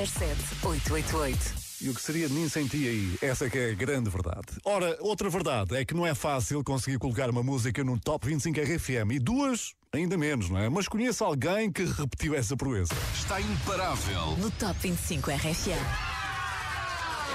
007 0.00 0.64
888. 0.64 1.64
E 1.82 1.90
o 1.90 1.94
que 1.94 2.00
seria 2.00 2.28
de 2.28 2.32
mim 2.32 2.48
sem 2.48 2.66
ti 2.66 2.88
aí? 2.88 3.18
Essa 3.20 3.44
é 3.44 3.50
que 3.50 3.58
é 3.58 3.70
a 3.72 3.74
grande 3.74 4.08
verdade. 4.08 4.46
Ora, 4.64 4.96
outra 5.00 5.28
verdade 5.28 5.76
é 5.76 5.84
que 5.84 5.92
não 5.92 6.06
é 6.06 6.14
fácil 6.14 6.64
conseguir 6.64 6.98
colocar 6.98 7.28
uma 7.28 7.42
música 7.42 7.84
no 7.84 7.98
Top 7.98 8.26
25 8.26 8.58
RFM. 8.58 9.12
E 9.12 9.18
duas, 9.18 9.74
ainda 9.94 10.16
menos, 10.16 10.50
não 10.50 10.58
é? 10.58 10.68
Mas 10.68 10.88
conheço 10.88 11.24
alguém 11.24 11.70
que 11.70 11.84
repetiu 11.84 12.34
essa 12.34 12.56
proeza. 12.56 12.94
Está 13.14 13.40
imparável. 13.40 14.36
No 14.38 14.50
Top 14.50 14.74
25 14.80 15.30
RFM. 15.30 16.14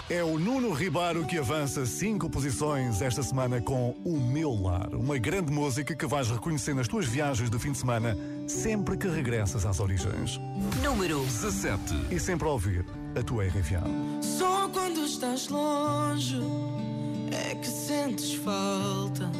É 0.10 0.24
o 0.24 0.39
Nuno 0.39 0.74
Ribeiro 0.74 1.24
que 1.24 1.38
avança 1.38 1.86
cinco 1.86 2.32
posições 2.32 3.00
esta 3.00 3.22
semana 3.22 3.62
com 3.62 3.91
O 4.04 4.19
Meu 4.19 4.52
Lar, 4.52 4.89
uma 4.95 5.19
grande 5.19 5.52
música 5.52 5.95
que 5.95 6.08
vais 6.08 6.32
reconhecer 6.32 6.74
nas 6.74 6.88
tuas 6.88 7.06
viagens 7.06 7.48
de 7.48 7.60
fim 7.60 7.72
de 7.72 7.78
semana 7.78 8.17
sempre 8.48 8.98
que 8.98 9.08
regressas 9.08 9.67
às 9.67 9.79
origens. 9.79 10.40
Número 10.81 11.23
17. 11.23 12.08
E 12.10 12.19
sempre 12.19 12.48
a 12.48 12.52
ouvir 12.52 12.83
a 13.15 13.21
tua 13.21 13.46
RFA. 13.46 13.83
Só 14.19 14.67
quando 14.69 15.06
estás 15.06 15.48
longe 15.48 16.42
é 17.31 17.54
que 17.54 17.67
sentes 17.67 18.33
falta. 18.33 19.31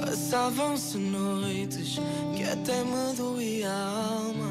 Passavam-se 0.00 0.96
noites 0.96 1.98
que 2.34 2.42
até 2.44 2.82
me 2.84 3.14
doía 3.14 3.70
a 3.70 4.14
alma. 4.14 4.50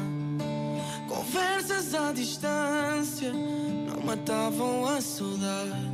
Conversas 1.08 1.92
à 1.92 2.12
distância 2.12 3.32
não 3.32 4.00
matavam 4.04 4.86
a 4.86 5.00
saudade. 5.00 5.90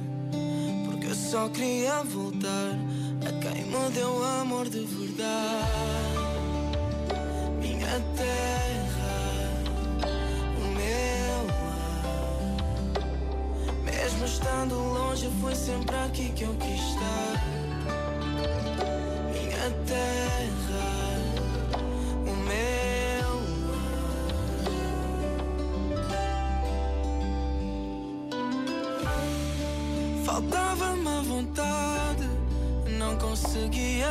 Porque 0.85 1.07
eu 1.07 1.15
só 1.15 1.49
queria 1.49 2.03
voltar 2.05 2.77
a 3.27 3.33
quem 3.41 3.65
me 3.65 3.91
deu 3.95 4.23
amor 4.43 4.69
de 4.69 4.81
verdade. 4.81 5.67
Minha 7.59 7.99
terra, 8.15 9.17
o 10.59 10.67
meu 10.77 11.47
lar. 11.49 13.03
Mesmo 13.85 14.27
estando 14.27 14.75
longe, 14.75 15.31
foi 15.41 15.55
sempre 15.55 15.97
aqui 15.97 16.31
que 16.33 16.45
eu 16.45 16.55
quis 16.57 16.79
estar. 16.91 17.66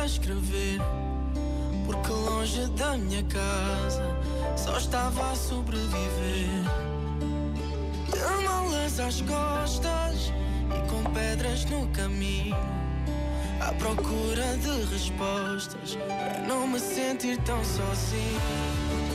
Escrever. 0.06 0.80
Porque 1.84 2.10
longe 2.10 2.66
da 2.70 2.96
minha 2.96 3.22
casa 3.24 4.04
só 4.56 4.78
estava 4.78 5.32
a 5.32 5.34
sobreviver. 5.34 6.48
De 8.10 8.44
malas 8.44 8.98
às 9.00 9.20
costas 9.22 10.32
e 10.74 10.90
com 10.90 11.10
pedras 11.12 11.64
no 11.66 11.86
caminho. 11.88 12.56
À 13.60 13.72
procura 13.72 14.56
de 14.58 14.84
respostas 14.92 15.96
para 15.96 16.46
não 16.46 16.66
me 16.68 16.78
sentir 16.78 17.36
tão 17.42 17.62
sozinho. 17.64 19.05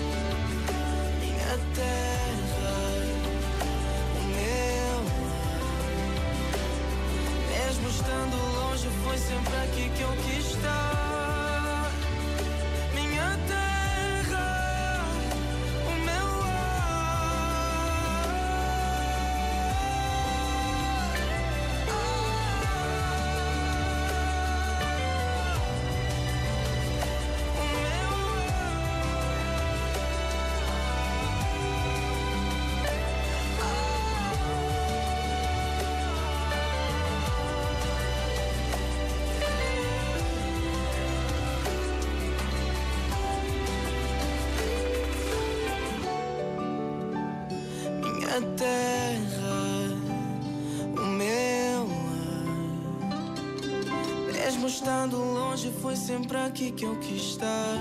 Mesmo 54.43 54.67
estando 54.67 55.17
longe, 55.17 55.71
foi 55.83 55.95
sempre 55.95 56.35
aqui 56.35 56.71
que 56.71 56.83
eu 56.83 56.99
quis 56.99 57.21
estar. 57.21 57.77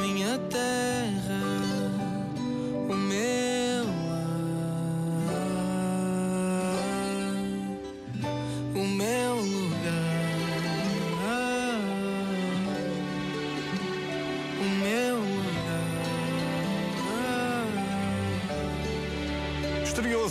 Minha 0.00 0.38
terra, 0.48 0.93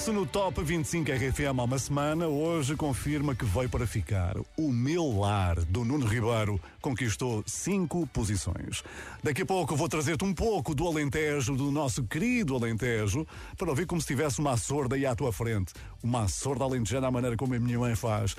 Estreou-se 0.03 0.11
no 0.11 0.25
Top 0.25 0.61
25 0.61 1.11
RFM 1.11 1.59
há 1.59 1.63
uma 1.63 1.79
semana, 1.79 2.27
hoje 2.27 2.75
confirma 2.75 3.33
que 3.33 3.45
veio 3.45 3.69
para 3.69 3.87
ficar. 3.87 4.35
O 4.57 4.69
Meu 4.69 5.17
Lar, 5.17 5.63
do 5.63 5.85
Nuno 5.85 6.05
Ribeiro, 6.05 6.59
conquistou 6.81 7.41
cinco 7.47 8.05
posições. 8.07 8.83
Daqui 9.23 9.43
a 9.43 9.45
pouco 9.45 9.77
vou 9.77 9.87
trazer-te 9.87 10.25
um 10.25 10.33
pouco 10.33 10.75
do 10.75 10.85
Alentejo, 10.85 11.55
do 11.55 11.71
nosso 11.71 12.03
querido 12.03 12.53
Alentejo, 12.53 13.25
para 13.57 13.69
ouvir 13.69 13.85
como 13.85 14.01
se 14.01 14.07
tivesse 14.07 14.39
uma 14.39 14.57
sorda 14.57 14.95
aí 14.97 15.05
à 15.05 15.15
tua 15.15 15.31
frente. 15.31 15.73
Uma 16.03 16.27
sorda 16.27 16.65
alentejana 16.65 17.07
à 17.07 17.11
maneira 17.11 17.37
como 17.37 17.55
a 17.55 17.59
minha 17.59 17.79
mãe 17.79 17.95
faz. 17.95 18.35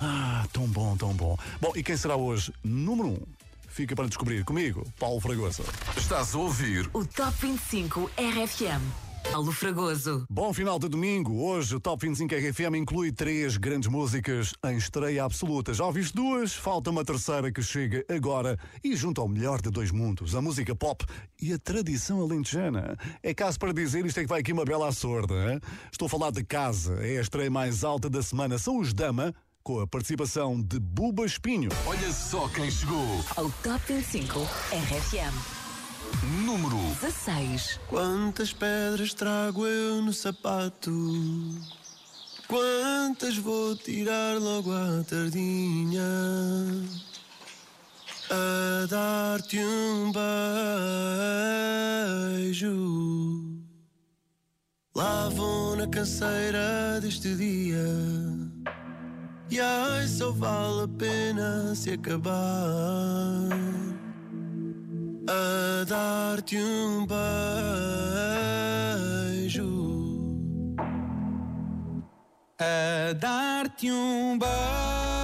Ah, 0.00 0.44
tão 0.52 0.66
bom, 0.66 0.96
tão 0.96 1.12
bom. 1.12 1.38
Bom, 1.60 1.72
e 1.76 1.82
quem 1.84 1.96
será 1.96 2.16
hoje? 2.16 2.52
Número 2.64 3.10
um. 3.10 3.20
Fica 3.68 3.94
para 3.94 4.08
descobrir 4.08 4.44
comigo, 4.44 4.84
Paulo 4.98 5.20
Fragoso. 5.20 5.62
Estás 5.96 6.34
a 6.34 6.38
ouvir 6.38 6.90
O 6.92 7.04
Top 7.04 7.32
25 7.40 8.10
RFM. 8.18 9.03
Paulo 9.30 9.50
Fragoso. 9.52 10.24
Bom 10.30 10.52
final 10.52 10.78
de 10.78 10.88
domingo. 10.88 11.42
Hoje 11.42 11.74
o 11.74 11.80
Top 11.80 12.06
25 12.06 12.34
RFM 12.34 12.76
inclui 12.76 13.10
três 13.10 13.56
grandes 13.56 13.88
músicas 13.88 14.52
em 14.64 14.76
estreia 14.76 15.24
absoluta. 15.24 15.74
Já 15.74 15.84
ouviste 15.84 16.14
duas? 16.14 16.54
Falta 16.54 16.90
uma 16.90 17.04
terceira 17.04 17.50
que 17.50 17.62
chega 17.62 18.04
agora 18.08 18.58
e 18.82 18.94
junto 18.94 19.20
ao 19.20 19.28
melhor 19.28 19.60
de 19.60 19.70
dois 19.70 19.90
mundos, 19.90 20.34
a 20.34 20.42
música 20.42 20.74
pop 20.74 21.04
e 21.40 21.52
a 21.52 21.58
tradição 21.58 22.20
alentejana. 22.20 22.96
É 23.22 23.34
caso 23.34 23.58
para 23.58 23.72
dizer 23.72 24.04
isto 24.06 24.18
é 24.18 24.22
que 24.22 24.28
vai 24.28 24.40
aqui 24.40 24.52
uma 24.52 24.64
bela 24.64 24.92
sorda. 24.92 25.34
Hein? 25.52 25.60
Estou 25.90 26.06
a 26.06 26.08
falar 26.08 26.30
de 26.30 26.44
casa. 26.44 26.94
É 27.04 27.18
a 27.18 27.20
estreia 27.20 27.50
mais 27.50 27.82
alta 27.82 28.08
da 28.08 28.22
semana. 28.22 28.58
São 28.58 28.78
os 28.78 28.92
Dama 28.92 29.34
com 29.62 29.80
a 29.80 29.86
participação 29.86 30.60
de 30.60 30.78
Buba 30.78 31.24
Espinho. 31.24 31.70
Olha 31.86 32.12
só 32.12 32.46
quem 32.48 32.70
chegou. 32.70 33.24
Ao 33.36 33.50
Top 33.62 33.80
25 33.88 34.40
RFM. 34.40 35.63
Número 36.22 36.76
16. 37.00 37.80
Quantas 37.88 38.52
pedras 38.52 39.12
trago 39.14 39.66
eu 39.66 40.00
no 40.02 40.12
sapato? 40.12 40.90
Quantas 42.46 43.36
vou 43.36 43.74
tirar 43.76 44.38
logo 44.38 44.70
à 44.72 45.02
tardinha? 45.08 46.02
A 48.30 48.86
dar-te 48.86 49.58
um 49.58 50.12
beijo. 52.42 52.74
Lá 54.94 55.28
vou 55.30 55.74
na 55.76 55.88
canseira 55.88 57.00
deste 57.00 57.34
dia. 57.34 57.84
E 59.50 59.60
ai, 59.60 60.06
só 60.06 60.30
vale 60.32 60.84
a 60.84 60.88
pena 60.88 61.74
se 61.74 61.90
acabar. 61.92 63.83
A 65.28 65.84
dar-te 65.84 66.56
um 66.56 67.06
beijo. 67.06 67.24
A 72.58 73.12
dar-te 73.14 73.90
um 73.90 74.38
beijo 74.38 75.23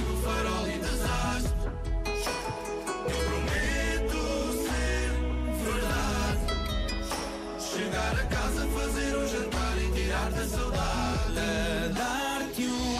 fazer 8.81 9.15
o 9.15 9.27
jantar 9.27 9.77
e 9.77 9.91
tirar 9.91 10.31
da 10.31 10.47
saudade. 10.47 11.37
A 11.37 11.87
dar-te 11.89 12.65
um 12.65 12.97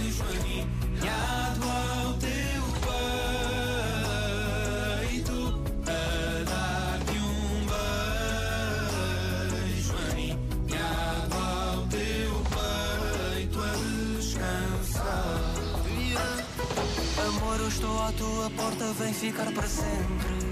beijo 0.00 0.24
aninhado 0.34 1.64
ao 1.68 2.14
teu 2.14 2.62
peito. 5.06 5.38
A 5.86 5.90
dar-te 6.50 7.18
um 7.18 7.66
beijo 9.62 9.94
aninhado 10.10 11.36
ao 11.36 11.86
teu 11.86 12.32
peito 12.54 13.58
a 13.60 13.72
descansar. 14.16 15.54
Amor, 17.28 17.58
eu 17.60 17.68
estou 17.68 18.02
à 18.02 18.12
tua 18.12 18.50
porta, 18.50 18.92
vem 18.98 19.14
ficar 19.14 19.52
para 19.52 19.68
sempre. 19.68 20.51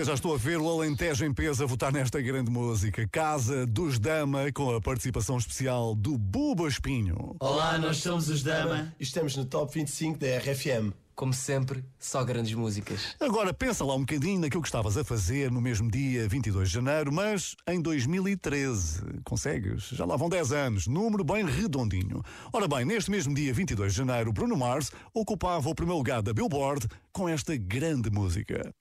até 0.00 0.04
já 0.04 0.14
estou 0.14 0.34
a 0.34 0.38
ver 0.38 0.56
o 0.56 0.66
Alentejo 0.66 1.26
em 1.26 1.34
peso 1.34 1.62
a 1.62 1.66
votar 1.66 1.92
nesta 1.92 2.22
grande 2.22 2.50
música. 2.50 3.06
Casa 3.08 3.66
dos 3.66 3.98
Dama, 3.98 4.50
com 4.50 4.74
a 4.74 4.80
participação 4.80 5.36
especial 5.36 5.94
do 5.94 6.16
Buba 6.16 6.66
Espinho. 6.66 7.36
Olá, 7.38 7.76
nós 7.76 7.98
somos 7.98 8.30
os 8.30 8.42
Dama. 8.42 8.94
E 8.98 9.02
estamos 9.02 9.36
no 9.36 9.44
Top 9.44 9.72
25 9.74 10.18
da 10.18 10.38
RFM. 10.38 10.94
Como 11.20 11.34
sempre, 11.34 11.84
só 11.98 12.24
grandes 12.24 12.54
músicas. 12.54 13.14
Agora 13.20 13.52
pensa 13.52 13.84
lá 13.84 13.94
um 13.94 14.00
bocadinho 14.00 14.40
naquilo 14.40 14.62
que 14.62 14.68
estavas 14.68 14.96
a 14.96 15.04
fazer 15.04 15.50
no 15.50 15.60
mesmo 15.60 15.90
dia 15.90 16.26
22 16.26 16.70
de 16.70 16.74
janeiro, 16.76 17.12
mas 17.12 17.54
em 17.68 17.78
2013. 17.78 19.20
Consegues? 19.22 19.90
Já 19.90 20.06
lá 20.06 20.16
vão 20.16 20.30
10 20.30 20.50
anos, 20.52 20.86
número 20.86 21.22
bem 21.22 21.44
redondinho. 21.44 22.22
Ora 22.50 22.66
bem, 22.66 22.86
neste 22.86 23.10
mesmo 23.10 23.34
dia 23.34 23.52
22 23.52 23.92
de 23.92 23.98
janeiro, 23.98 24.32
Bruno 24.32 24.56
Mars 24.56 24.90
ocupava 25.12 25.68
o 25.68 25.74
primeiro 25.74 25.98
lugar 25.98 26.22
da 26.22 26.32
Billboard 26.32 26.88
com 27.12 27.28
esta 27.28 27.54
grande 27.54 28.08
música. 28.10 28.74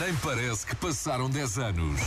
Nem 0.00 0.16
parece 0.22 0.64
que 0.66 0.74
passaram 0.76 1.28
10 1.28 1.58
anos. 1.58 2.00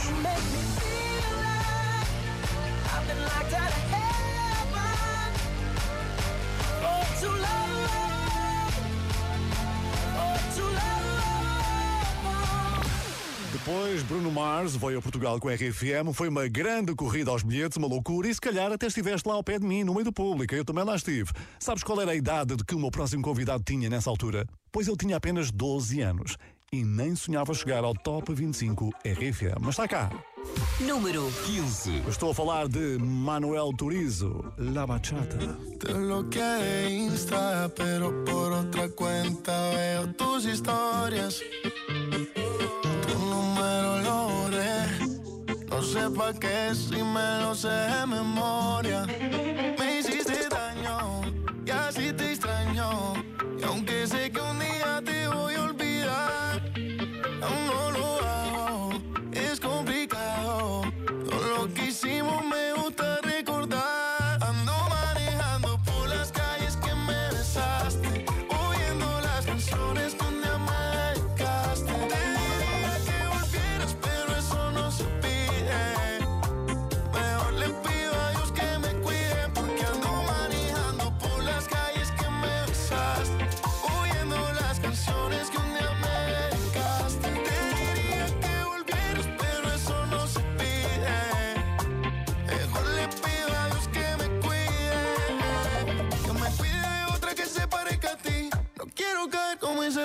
Bruno 14.18 14.32
Mars 14.32 14.76
veio 14.76 14.98
a 14.98 15.02
Portugal 15.02 15.40
com 15.40 15.48
a 15.48 15.54
RFM, 15.54 16.12
foi 16.12 16.28
uma 16.28 16.48
grande 16.48 16.96
corrida 16.96 17.30
aos 17.30 17.44
bilhetes, 17.44 17.78
uma 17.78 17.88
loucura, 17.88 18.28
e 18.28 18.34
se 18.34 18.42
calhar 18.42 18.72
até 18.72 18.88
estiveste 18.88 19.30
lá 19.30 19.36
ao 19.36 19.44
pé 19.44 19.60
de 19.60 19.66
mim, 19.68 19.84
no 19.84 19.94
meio 19.94 20.06
do 20.06 20.12
público, 20.12 20.56
eu 20.56 20.66
também 20.66 20.84
lá 20.84 20.96
estive. 20.96 21.32
Sabes 21.60 21.84
qual 21.84 22.02
era 22.02 22.10
a 22.10 22.16
idade 22.16 22.56
de 22.56 22.64
que 22.64 22.74
o 22.74 22.80
meu 22.80 22.90
próximo 22.90 23.22
convidado 23.22 23.64
tinha 23.64 23.88
nessa 23.92 24.10
altura? 24.10 24.48
Pois 24.72 24.88
ele 24.88 24.98
tinha 24.98 25.18
apenas 25.18 25.52
12 25.52 26.02
anos 26.02 26.36
e 26.74 26.84
nem 26.84 27.16
sonhava 27.16 27.54
chegar 27.54 27.84
ao 27.84 27.94
Top 27.94 28.34
25 28.34 28.90
RFM. 29.06 29.60
Mas 29.62 29.76
está 29.76 29.88
cá. 29.88 30.10
Número 30.80 31.32
15. 31.46 32.10
Estou 32.10 32.32
a 32.32 32.34
falar 32.34 32.68
de 32.68 32.98
Manuel 32.98 33.72
Turizo, 33.78 34.52
La 34.58 34.88
Bachata. 34.88 35.38
Te 35.80 35.94
bloqueé 35.94 36.90
Insta, 36.90 37.72
pero 37.76 38.26
por 38.26 38.52
otra 38.52 38.90
cuenta 38.90 39.52
veo 39.76 40.12
tus 40.14 40.46
historias. 40.46 41.40
sepa 45.98 46.34
que 46.34 46.76
si 46.76 47.02
me 47.04 47.42
lo 47.42 47.56
sé 47.56 47.68
de 47.70 48.06
memoria. 48.08 49.06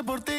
Por. 0.04 0.31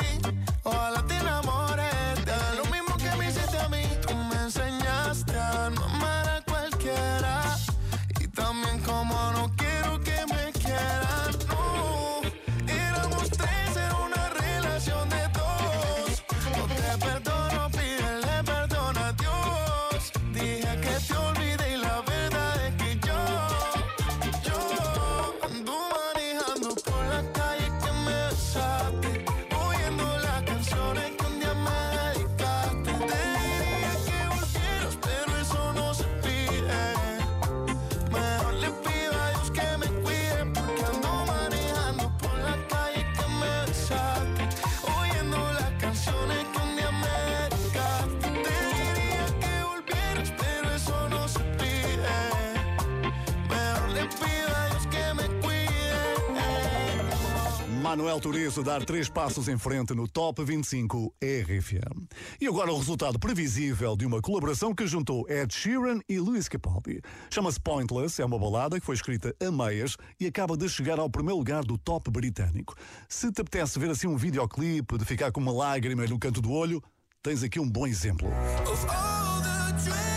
Manuel 57.96 58.20
Turizo 58.20 58.64
dar 58.64 58.84
três 58.84 59.08
passos 59.08 59.48
em 59.48 59.56
frente 59.56 59.94
no 59.94 60.08
Top 60.08 60.44
25 60.44 61.14
RFM. 61.22 62.08
E 62.42 62.48
agora 62.48 62.72
o 62.72 62.78
resultado 62.80 63.20
previsível 63.20 63.96
de 63.96 64.04
uma 64.04 64.20
colaboração 64.20 64.74
que 64.74 64.88
juntou 64.88 65.30
Ed 65.30 65.54
Sheeran 65.54 66.00
e 66.10 66.18
Luis 66.18 66.50
Capaldi. 66.50 67.02
Chama-se 67.30 67.60
Pointless, 67.60 68.20
é 68.20 68.26
uma 68.26 68.40
balada 68.40 68.80
que 68.80 68.86
foi 68.86 68.96
escrita 68.96 69.36
a 69.40 69.52
meias 69.52 69.96
e 70.20 70.26
acaba 70.26 70.58
de 70.58 70.68
chegar 70.68 70.98
ao 70.98 71.08
primeiro 71.08 71.38
lugar 71.38 71.64
do 71.64 71.78
top 71.78 72.10
britânico. 72.10 72.74
Se 73.08 73.32
te 73.32 73.42
apetece 73.42 73.78
ver 73.78 73.92
assim 73.92 74.08
um 74.08 74.18
videoclipe 74.18 74.98
de 74.98 75.06
ficar 75.06 75.32
com 75.32 75.40
uma 75.40 75.54
lágrima 75.54 76.04
no 76.08 76.18
canto 76.18 76.42
do 76.42 76.52
olho, 76.52 76.82
tens 77.22 77.44
aqui 77.44 77.60
um 77.60 77.70
bom 77.70 77.86
exemplo. 77.86 78.28
Of 78.28 78.88
all 78.88 79.40
the 79.86 80.13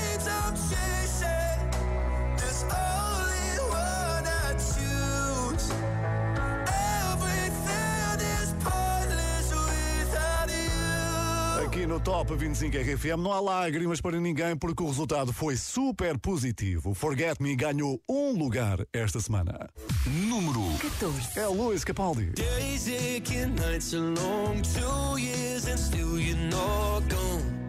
Aqui 11.86 11.92
no 11.92 12.00
Top 12.00 12.34
25 12.34 12.76
RFM 12.78 13.22
não 13.22 13.32
há 13.32 13.38
lágrimas 13.38 14.00
para 14.00 14.18
ninguém 14.18 14.56
porque 14.56 14.82
o 14.82 14.86
resultado 14.86 15.32
foi 15.32 15.56
super 15.56 16.18
positivo. 16.18 16.92
Forget 16.94 17.40
Me 17.40 17.54
ganhou 17.54 18.02
um 18.08 18.32
lugar 18.32 18.84
esta 18.92 19.20
semana. 19.20 19.70
Número 20.04 20.60
14. 20.80 21.38
É 21.38 21.46
Luis 21.46 21.84
Capaldi. 21.84 22.32
Days 22.32 22.88
aching, 22.88 23.54
nights 23.54 23.94
are 23.94 24.02
long, 24.02 24.60
two 24.62 25.16
years 25.16 25.68
and 25.68 25.78
still 25.78 26.18
you're 26.18 26.36
not 26.50 27.08
gone. 27.08 27.66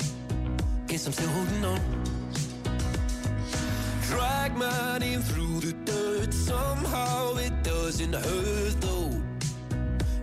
Guess 0.88 1.06
I'm 1.06 1.14
still 1.14 1.30
holding 1.30 1.64
on. 1.64 1.80
Drag 4.08 4.58
my 4.58 4.98
name 4.98 5.22
through 5.22 5.60
the 5.60 5.74
dirt, 5.86 6.34
somehow 6.34 7.38
it 7.38 7.54
doesn't 7.62 8.16
hurt 8.16 8.82
though. 8.82 9.12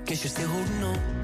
Guess 0.04 0.24
you're 0.24 0.30
still 0.30 0.48
holding 0.48 0.82
on. 0.82 1.23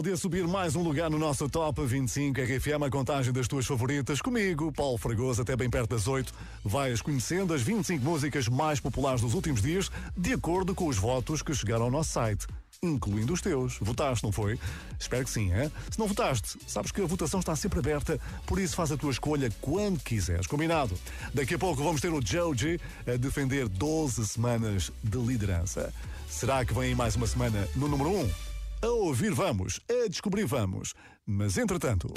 Capaldi 0.00 0.16
subir 0.16 0.48
mais 0.48 0.74
um 0.74 0.82
lugar 0.82 1.10
no 1.10 1.18
nosso 1.18 1.46
Top 1.46 1.84
25 1.84 2.40
RFM, 2.40 2.84
a 2.86 2.90
contagem 2.90 3.34
das 3.34 3.46
tuas 3.46 3.66
favoritas. 3.66 4.22
Comigo, 4.22 4.72
Paulo 4.72 4.96
Fragoso, 4.96 5.42
até 5.42 5.54
bem 5.54 5.68
perto 5.68 5.90
das 5.90 6.08
8. 6.08 6.32
Vais 6.64 7.02
conhecendo 7.02 7.52
as 7.52 7.60
25 7.60 8.02
músicas 8.02 8.48
mais 8.48 8.80
populares 8.80 9.20
dos 9.20 9.34
últimos 9.34 9.60
dias, 9.60 9.90
de 10.16 10.32
acordo 10.32 10.74
com 10.74 10.86
os 10.86 10.96
votos 10.96 11.42
que 11.42 11.52
chegaram 11.52 11.84
ao 11.84 11.90
nosso 11.90 12.12
site. 12.12 12.46
Incluindo 12.82 13.34
os 13.34 13.42
teus. 13.42 13.76
Votaste, 13.78 14.24
não 14.24 14.32
foi? 14.32 14.58
Espero 14.98 15.24
que 15.24 15.30
sim, 15.30 15.52
é? 15.52 15.70
Se 15.90 15.98
não 15.98 16.06
votaste, 16.06 16.56
sabes 16.66 16.90
que 16.92 17.02
a 17.02 17.06
votação 17.06 17.40
está 17.40 17.54
sempre 17.54 17.80
aberta, 17.80 18.18
por 18.46 18.58
isso 18.58 18.76
faz 18.76 18.90
a 18.90 18.96
tua 18.96 19.10
escolha 19.10 19.52
quando 19.60 20.00
quiseres. 20.00 20.46
Combinado? 20.46 20.98
Daqui 21.34 21.56
a 21.56 21.58
pouco 21.58 21.84
vamos 21.84 22.00
ter 22.00 22.10
o 22.10 22.24
Joji 22.24 22.80
a 23.06 23.18
defender 23.18 23.68
12 23.68 24.26
semanas 24.26 24.90
de 25.04 25.18
liderança. 25.18 25.92
Será 26.26 26.64
que 26.64 26.72
vem 26.72 26.94
mais 26.94 27.16
uma 27.16 27.26
semana 27.26 27.68
no 27.76 27.86
número 27.86 28.08
1? 28.10 28.49
A 28.82 28.88
ouvir 28.88 29.34
vamos, 29.34 29.78
a 29.90 30.08
descobrir 30.08 30.46
vamos. 30.46 30.94
Mas 31.26 31.58
entretanto. 31.58 32.12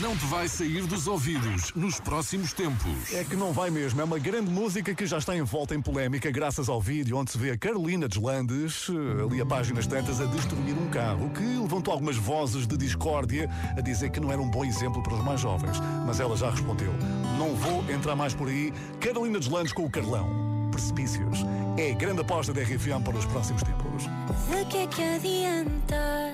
Não 0.00 0.16
te 0.16 0.24
vai 0.24 0.48
sair 0.48 0.86
dos 0.86 1.06
ouvidos 1.06 1.74
nos 1.74 2.00
próximos 2.00 2.54
tempos. 2.54 3.12
É 3.12 3.22
que 3.22 3.36
não 3.36 3.52
vai 3.52 3.70
mesmo. 3.70 4.00
É 4.00 4.04
uma 4.04 4.18
grande 4.18 4.50
música 4.50 4.94
que 4.94 5.04
já 5.04 5.18
está 5.18 5.36
envolta 5.36 5.74
em 5.74 5.82
polémica 5.82 6.30
graças 6.30 6.70
ao 6.70 6.80
vídeo 6.80 7.18
onde 7.18 7.30
se 7.30 7.36
vê 7.36 7.50
a 7.50 7.58
Carolina 7.58 8.08
Deslandes, 8.08 8.88
eh, 8.88 9.22
ali 9.22 9.42
a 9.42 9.46
páginas 9.46 9.86
tantas, 9.86 10.22
a 10.22 10.24
destruir 10.24 10.74
um 10.74 10.88
carro, 10.88 11.28
que 11.30 11.42
levantou 11.42 11.92
algumas 11.92 12.16
vozes 12.16 12.66
de 12.66 12.78
discórdia 12.78 13.50
a 13.76 13.82
dizer 13.82 14.10
que 14.10 14.20
não 14.20 14.32
era 14.32 14.40
um 14.40 14.50
bom 14.50 14.64
exemplo 14.64 15.02
para 15.02 15.14
os 15.14 15.22
mais 15.22 15.40
jovens. 15.40 15.78
Mas 16.06 16.18
ela 16.18 16.34
já 16.34 16.50
respondeu: 16.50 16.92
Não 17.38 17.54
vou 17.54 17.88
entrar 17.90 18.16
mais 18.16 18.32
por 18.32 18.48
aí. 18.48 18.72
Carolina 18.98 19.38
Deslandes 19.38 19.74
com 19.74 19.84
o 19.84 19.90
Carlão. 19.90 20.49
Precipícios. 20.80 21.44
É 21.76 21.90
a 21.90 21.94
grande 21.94 22.22
aposta 22.22 22.54
da 22.54 22.62
RFM 22.62 23.04
para 23.04 23.18
os 23.18 23.26
próximos 23.26 23.62
tempos. 23.62 24.04
De 24.48 24.64
que 24.64 24.78
é 24.78 24.86
que 24.86 25.02
adianta? 25.02 26.32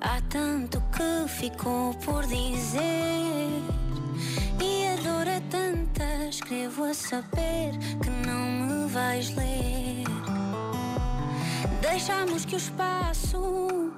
Há 0.00 0.18
tanto 0.30 0.82
que 0.90 1.28
ficou 1.28 1.92
por 1.96 2.24
dizer. 2.26 3.50
E 4.62 4.86
a 4.86 4.96
dor 5.02 5.26
é 5.26 5.40
tanta, 5.50 6.04
escrevo 6.30 6.84
a 6.84 6.94
saber 6.94 7.76
que 8.02 8.08
não 8.26 8.50
me 8.50 8.88
vais 8.88 9.28
ler. 9.36 10.04
Deixamos 11.82 12.46
que 12.46 12.54
o 12.54 12.58
espaço 12.58 13.92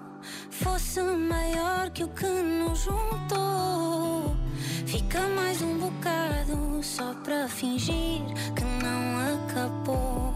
fosse 0.51 1.01
maior 1.03 1.89
que 1.91 2.03
o 2.03 2.09
que 2.09 2.27
nos 2.27 2.81
juntou. 2.81 4.37
Fica 4.87 5.21
mais 5.29 5.63
um 5.63 5.79
bocado 5.79 6.83
só 6.83 7.15
para 7.23 7.47
fingir 7.47 8.23
que 8.57 8.65
não 8.85 9.22
acabou. 9.53 10.33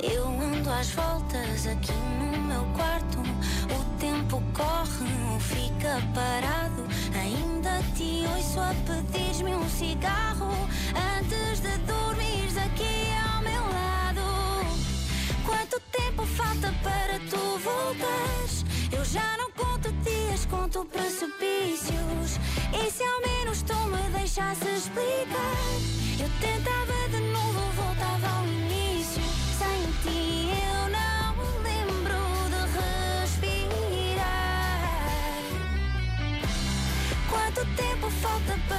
Eu 0.00 0.26
ando 0.28 0.70
às 0.70 0.90
voltas 0.90 1.66
aqui 1.66 1.92
no 2.20 2.38
meu 2.42 2.64
quarto. 2.74 3.18
O 3.18 3.98
tempo 3.98 4.40
corre, 4.54 5.10
não 5.24 5.40
fica 5.40 6.00
parado. 6.14 6.86
Ainda 7.20 7.82
te 7.96 8.24
ouço 8.32 8.60
a 8.60 8.72
pedir-me 8.86 9.54
um 9.56 9.68
cigarro 9.68 10.52
antes 11.18 11.60
de 11.60 11.76
dormires 11.78 12.56
aqui 12.56 13.10
ao 13.34 13.42
meu 13.42 13.62
lado. 13.62 14.22
Quanto 15.44 15.80
tempo 15.90 16.24
falta 16.24 16.72
para 16.82 17.18
tu 17.28 17.58
voltares? 17.58 18.65
Eu 18.92 19.04
já 19.04 19.36
não 19.38 19.50
conto 19.50 19.90
dias, 20.02 20.46
conto 20.46 20.84
precipícios. 20.86 22.38
E 22.72 22.90
se 22.90 23.02
ao 23.02 23.20
menos 23.20 23.62
tu 23.62 23.74
me 23.88 24.02
deixasse 24.18 24.68
explicar? 24.68 25.56
Eu 26.20 26.28
tentava 26.40 27.08
de 27.10 27.20
novo, 27.32 27.60
voltava 27.72 28.38
ao 28.38 28.46
início. 28.46 29.22
Sem 29.58 29.92
ti 30.02 30.50
eu 30.52 30.88
não 30.90 31.36
me 31.36 31.48
lembro 31.68 32.20
de 32.52 32.60
respirar. 33.22 34.26
Quanto 37.28 37.60
tempo 37.76 38.10
falta 38.10 38.58
para 38.68 38.75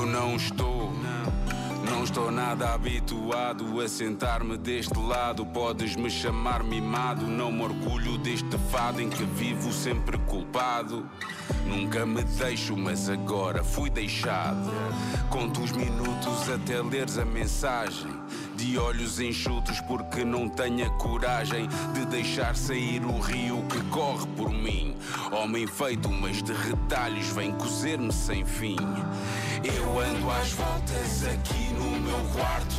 Eu 0.00 0.06
não 0.06 0.34
estou, 0.34 0.90
não 1.90 2.04
estou 2.04 2.30
nada 2.30 2.72
habituado 2.72 3.78
a 3.82 3.86
sentar-me 3.86 4.56
deste 4.56 4.98
lado. 4.98 5.44
Podes 5.44 5.94
me 5.94 6.08
chamar 6.08 6.64
mimado, 6.64 7.26
não 7.26 7.52
me 7.52 7.62
orgulho 7.64 8.16
deste 8.16 8.56
fado 8.70 9.02
em 9.02 9.10
que 9.10 9.22
vivo 9.24 9.70
sempre 9.70 10.16
culpado. 10.20 11.06
Nunca 11.66 12.06
me 12.06 12.22
deixo, 12.22 12.74
mas 12.78 13.10
agora 13.10 13.62
fui 13.62 13.90
deixado. 13.90 14.70
Conto 15.28 15.60
os 15.60 15.70
minutos 15.70 16.48
até 16.48 16.80
leres 16.80 17.18
a 17.18 17.26
mensagem. 17.26 18.10
De 18.60 18.76
olhos 18.76 19.18
enxutos, 19.18 19.80
porque 19.80 20.22
não 20.22 20.46
tenho 20.46 20.86
a 20.86 20.90
coragem 20.90 21.66
de 21.94 22.04
deixar 22.04 22.54
sair 22.54 23.02
o 23.02 23.18
rio 23.18 23.64
que 23.70 23.80
corre 23.88 24.26
por 24.36 24.50
mim. 24.50 24.94
Homem 25.32 25.66
feito, 25.66 26.10
mas 26.10 26.42
de 26.42 26.52
retalhos, 26.52 27.26
vem 27.28 27.52
cozer-me 27.52 28.12
sem 28.12 28.44
fim. 28.44 28.76
Eu 29.64 29.98
ando 29.98 30.30
às 30.30 30.52
voltas 30.52 31.24
aqui 31.24 31.72
no 31.72 32.00
meu 32.00 32.20
quarto. 32.34 32.76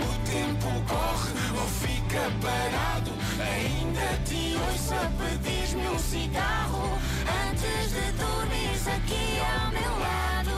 O 0.00 0.26
tempo 0.28 0.66
corre 0.88 1.60
ou 1.60 1.68
fica 1.68 2.22
parado. 2.42 3.12
Ainda 3.40 4.20
te 4.24 4.56
ouço 4.68 4.94
a 4.94 5.10
pedir-me 5.16 5.88
um 5.88 5.98
cigarro 5.98 6.98
Antes 7.46 7.92
de 7.92 8.12
dormires 8.18 8.88
aqui 8.88 9.38
ao 9.40 9.70
meu 9.70 9.98
lado 9.98 10.50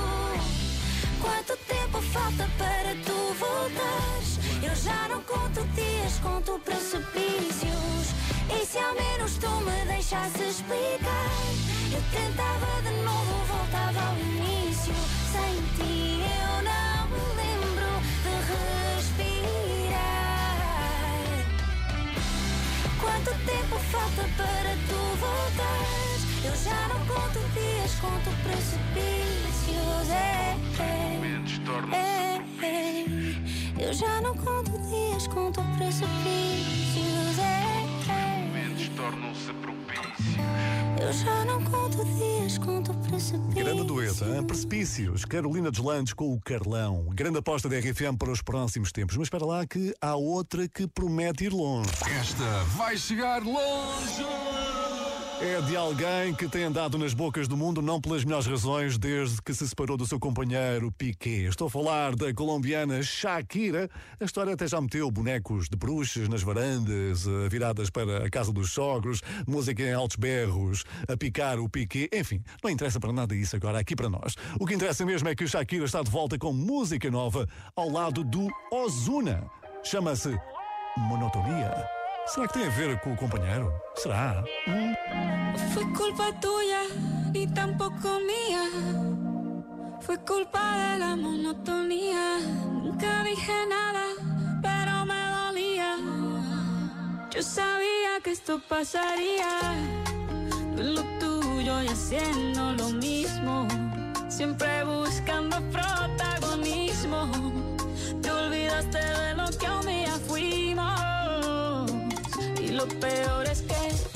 Quanto 1.20 1.56
tempo 1.66 2.00
falta 2.00 2.48
para 2.58 2.94
tu 3.04 3.11
já 4.83 5.09
não 5.09 5.22
conto 5.22 5.64
dias, 5.74 6.18
conto 6.20 6.59
precipícios 6.61 8.14
E 8.51 8.66
se 8.66 8.78
ao 8.78 8.95
menos 8.95 9.39
tu 9.39 9.49
me 9.61 9.85
deixasse 9.87 10.43
explicar 10.43 11.30
Eu 11.93 12.03
tentava 12.11 12.83
de 12.83 12.91
novo, 13.05 13.45
voltava 13.47 14.09
ao 14.09 14.16
início 14.18 14.95
Sem 15.30 15.55
ti 15.76 16.22
eu 16.22 16.62
não 16.64 17.09
me 17.09 17.22
lembro 17.41 17.91
de 18.24 18.35
respirar 18.51 19.93
Quanto 23.01 23.30
tempo 23.47 23.78
falta 23.91 24.22
para 24.37 24.72
tu 24.89 25.01
voltares? 25.22 26.22
Eu 26.45 26.57
já 26.57 26.89
não 26.89 27.01
conto 27.07 27.39
dias, 27.55 27.93
conto 28.01 28.30
precipícios. 28.43 30.11
É, 30.11 30.57
é, 30.78 31.20
é, 31.93 32.66
é. 32.66 33.11
Eu 33.83 33.93
já 33.93 34.20
não 34.20 34.37
conto 34.37 34.70
dias, 34.89 35.26
conto 35.26 35.61
precipícios. 35.76 37.39
É, 37.39 38.12
é. 38.12 38.47
Momentos 38.47 38.89
tornam-se 38.91 39.53
propícios. 39.55 40.37
Eu 41.01 41.12
já 41.12 41.45
não 41.45 41.64
conto 41.64 42.05
dias, 42.05 42.59
conto 42.59 42.95
precipícios. 42.95 43.55
Grande 43.55 43.83
dueto, 43.83 44.24
hein? 44.24 44.45
Precipícios, 44.45 45.24
Carolina 45.24 45.68
Deslandes 45.68 46.12
com 46.12 46.33
o 46.33 46.41
Carlão. 46.41 47.07
Grande 47.12 47.39
aposta 47.39 47.68
da 47.68 47.76
RFM 47.76 48.16
para 48.16 48.30
os 48.30 48.41
próximos 48.41 48.93
tempos. 48.93 49.16
Mas 49.16 49.26
espera 49.26 49.45
lá 49.45 49.66
que 49.66 49.93
há 50.01 50.14
outra 50.14 50.68
que 50.68 50.87
promete 50.87 51.47
ir 51.47 51.53
longe. 51.53 51.91
Esta 52.20 52.62
vai 52.76 52.97
chegar 52.97 53.43
longe! 53.43 54.51
É 55.45 55.61
de 55.61 55.76
alguém 55.76 56.32
que 56.32 56.49
tem 56.49 56.62
andado 56.62 56.97
nas 56.97 57.12
bocas 57.12 57.49
do 57.49 57.57
mundo 57.57 57.82
não 57.82 58.01
pelas 58.01 58.22
melhores 58.22 58.47
razões 58.47 58.97
desde 58.97 59.43
que 59.43 59.53
se 59.53 59.66
separou 59.66 59.97
do 59.97 60.07
seu 60.07 60.20
companheiro 60.20 60.93
Piqué. 60.93 61.49
Estou 61.49 61.66
a 61.66 61.70
falar 61.70 62.14
da 62.14 62.32
colombiana 62.32 63.03
Shakira. 63.03 63.90
A 64.20 64.24
história 64.24 64.55
até 64.55 64.68
já 64.68 64.80
meteu 64.80 65.11
bonecos 65.11 65.68
de 65.68 65.76
bruxas 65.76 66.28
nas 66.28 66.45
varandas, 66.45 67.26
eh, 67.26 67.49
viradas 67.49 67.90
para 67.90 68.24
a 68.24 68.30
casa 68.30 68.53
dos 68.53 68.70
sogros, 68.70 69.20
música 69.45 69.82
em 69.82 69.93
altos 69.93 70.16
berros, 70.16 70.84
a 71.09 71.16
picar 71.16 71.59
o 71.59 71.68
Piqué. 71.68 72.09
Enfim, 72.12 72.40
não 72.62 72.70
interessa 72.70 73.01
para 73.01 73.12
nada 73.12 73.34
isso 73.34 73.57
agora 73.57 73.80
aqui 73.80 73.97
para 73.97 74.09
nós. 74.09 74.36
O 74.61 74.64
que 74.64 74.74
interessa 74.74 75.05
mesmo 75.05 75.28
é 75.28 75.34
que 75.34 75.45
Shakira 75.49 75.84
está 75.84 76.05
de 76.05 76.11
volta 76.11 76.38
com 76.38 76.53
música 76.53 77.11
nova 77.11 77.49
ao 77.74 77.90
lado 77.90 78.22
do 78.22 78.47
Ozuna. 78.70 79.51
Chama-se 79.82 80.38
Monotonia. 80.97 82.01
Será 82.26 82.46
que 82.46 82.54
tem 82.54 82.66
a 82.66 82.70
ver 82.70 82.98
com 83.00 83.12
o 83.12 83.16
companheiro? 83.16 83.72
Será? 83.96 84.44
Hum? 84.68 84.94
Fue 85.74 85.84
culpa 85.92 86.32
tuya, 86.40 86.82
ni 87.32 87.46
tampoco 87.48 88.20
mía. 88.20 88.64
Fue 90.00 90.16
culpa 90.18 90.60
de 90.76 90.98
la 91.00 91.16
monotonía. 91.16 92.38
Nunca 92.82 93.24
dije 93.24 93.66
nada, 93.68 94.04
pero 94.62 95.04
me 95.04 95.20
dolía. 95.36 95.96
Yo 97.30 97.42
sabía 97.42 98.20
que 98.22 98.30
esto 98.30 98.60
pasaría. 98.68 99.74
En 100.78 100.94
lo 100.94 101.02
tuyo 101.18 101.82
y 101.82 101.88
haciendo 101.88 102.72
lo 102.72 102.90
mismo. 102.90 103.66
Siempre 104.28 104.84
buscando 104.84 105.60
protagonismo. 105.70 107.30
Te 108.22 108.30
olvidaste 108.30 108.98
de 108.98 109.34
lo 109.34 109.50
que 109.58 109.68
un 109.68 109.86
día 109.86 110.12
fuimos. 110.26 110.32
Lo 112.83 112.89
peor 112.99 113.47
es 113.47 113.62
que 113.62 114.11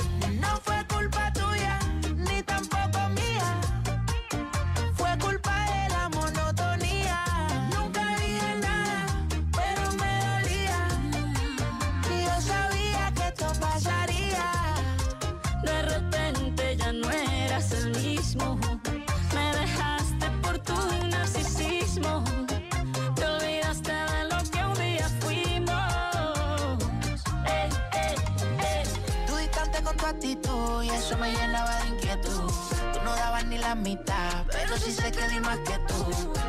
eso 31.06 31.16
me 31.18 31.30
llenaba 31.30 31.76
de 31.82 31.88
inquietud. 31.88 32.50
Tú 32.92 33.00
no 33.04 33.14
dabas 33.14 33.44
ni 33.44 33.58
la 33.58 33.76
mitad, 33.76 34.44
pero 34.50 34.76
sí 34.76 34.90
sé 34.90 35.12
que 35.12 35.28
di 35.28 35.38
más 35.38 35.58
que 35.58 35.78
tú. 35.86 36.04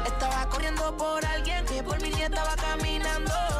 Estaba 0.06 0.50
corriendo 0.50 0.98
por 0.98 1.24
alguien 1.26 1.64
que 1.66 1.84
por 1.84 2.02
mí 2.02 2.10
ni 2.10 2.24
estaba 2.24 2.56
caminando. 2.56 3.57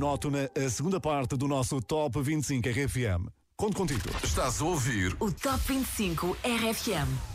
Monótona 0.00 0.50
a 0.56 0.70
segunda 0.70 0.98
parte 0.98 1.36
do 1.36 1.46
nosso 1.46 1.78
Top 1.82 2.18
25 2.22 2.66
RFM. 2.70 3.28
Conto 3.54 3.76
contigo. 3.76 4.08
Estás 4.24 4.62
a 4.62 4.64
ouvir 4.64 5.14
O 5.20 5.30
Top 5.30 5.58
25 5.68 6.34
RFM. 6.42 7.29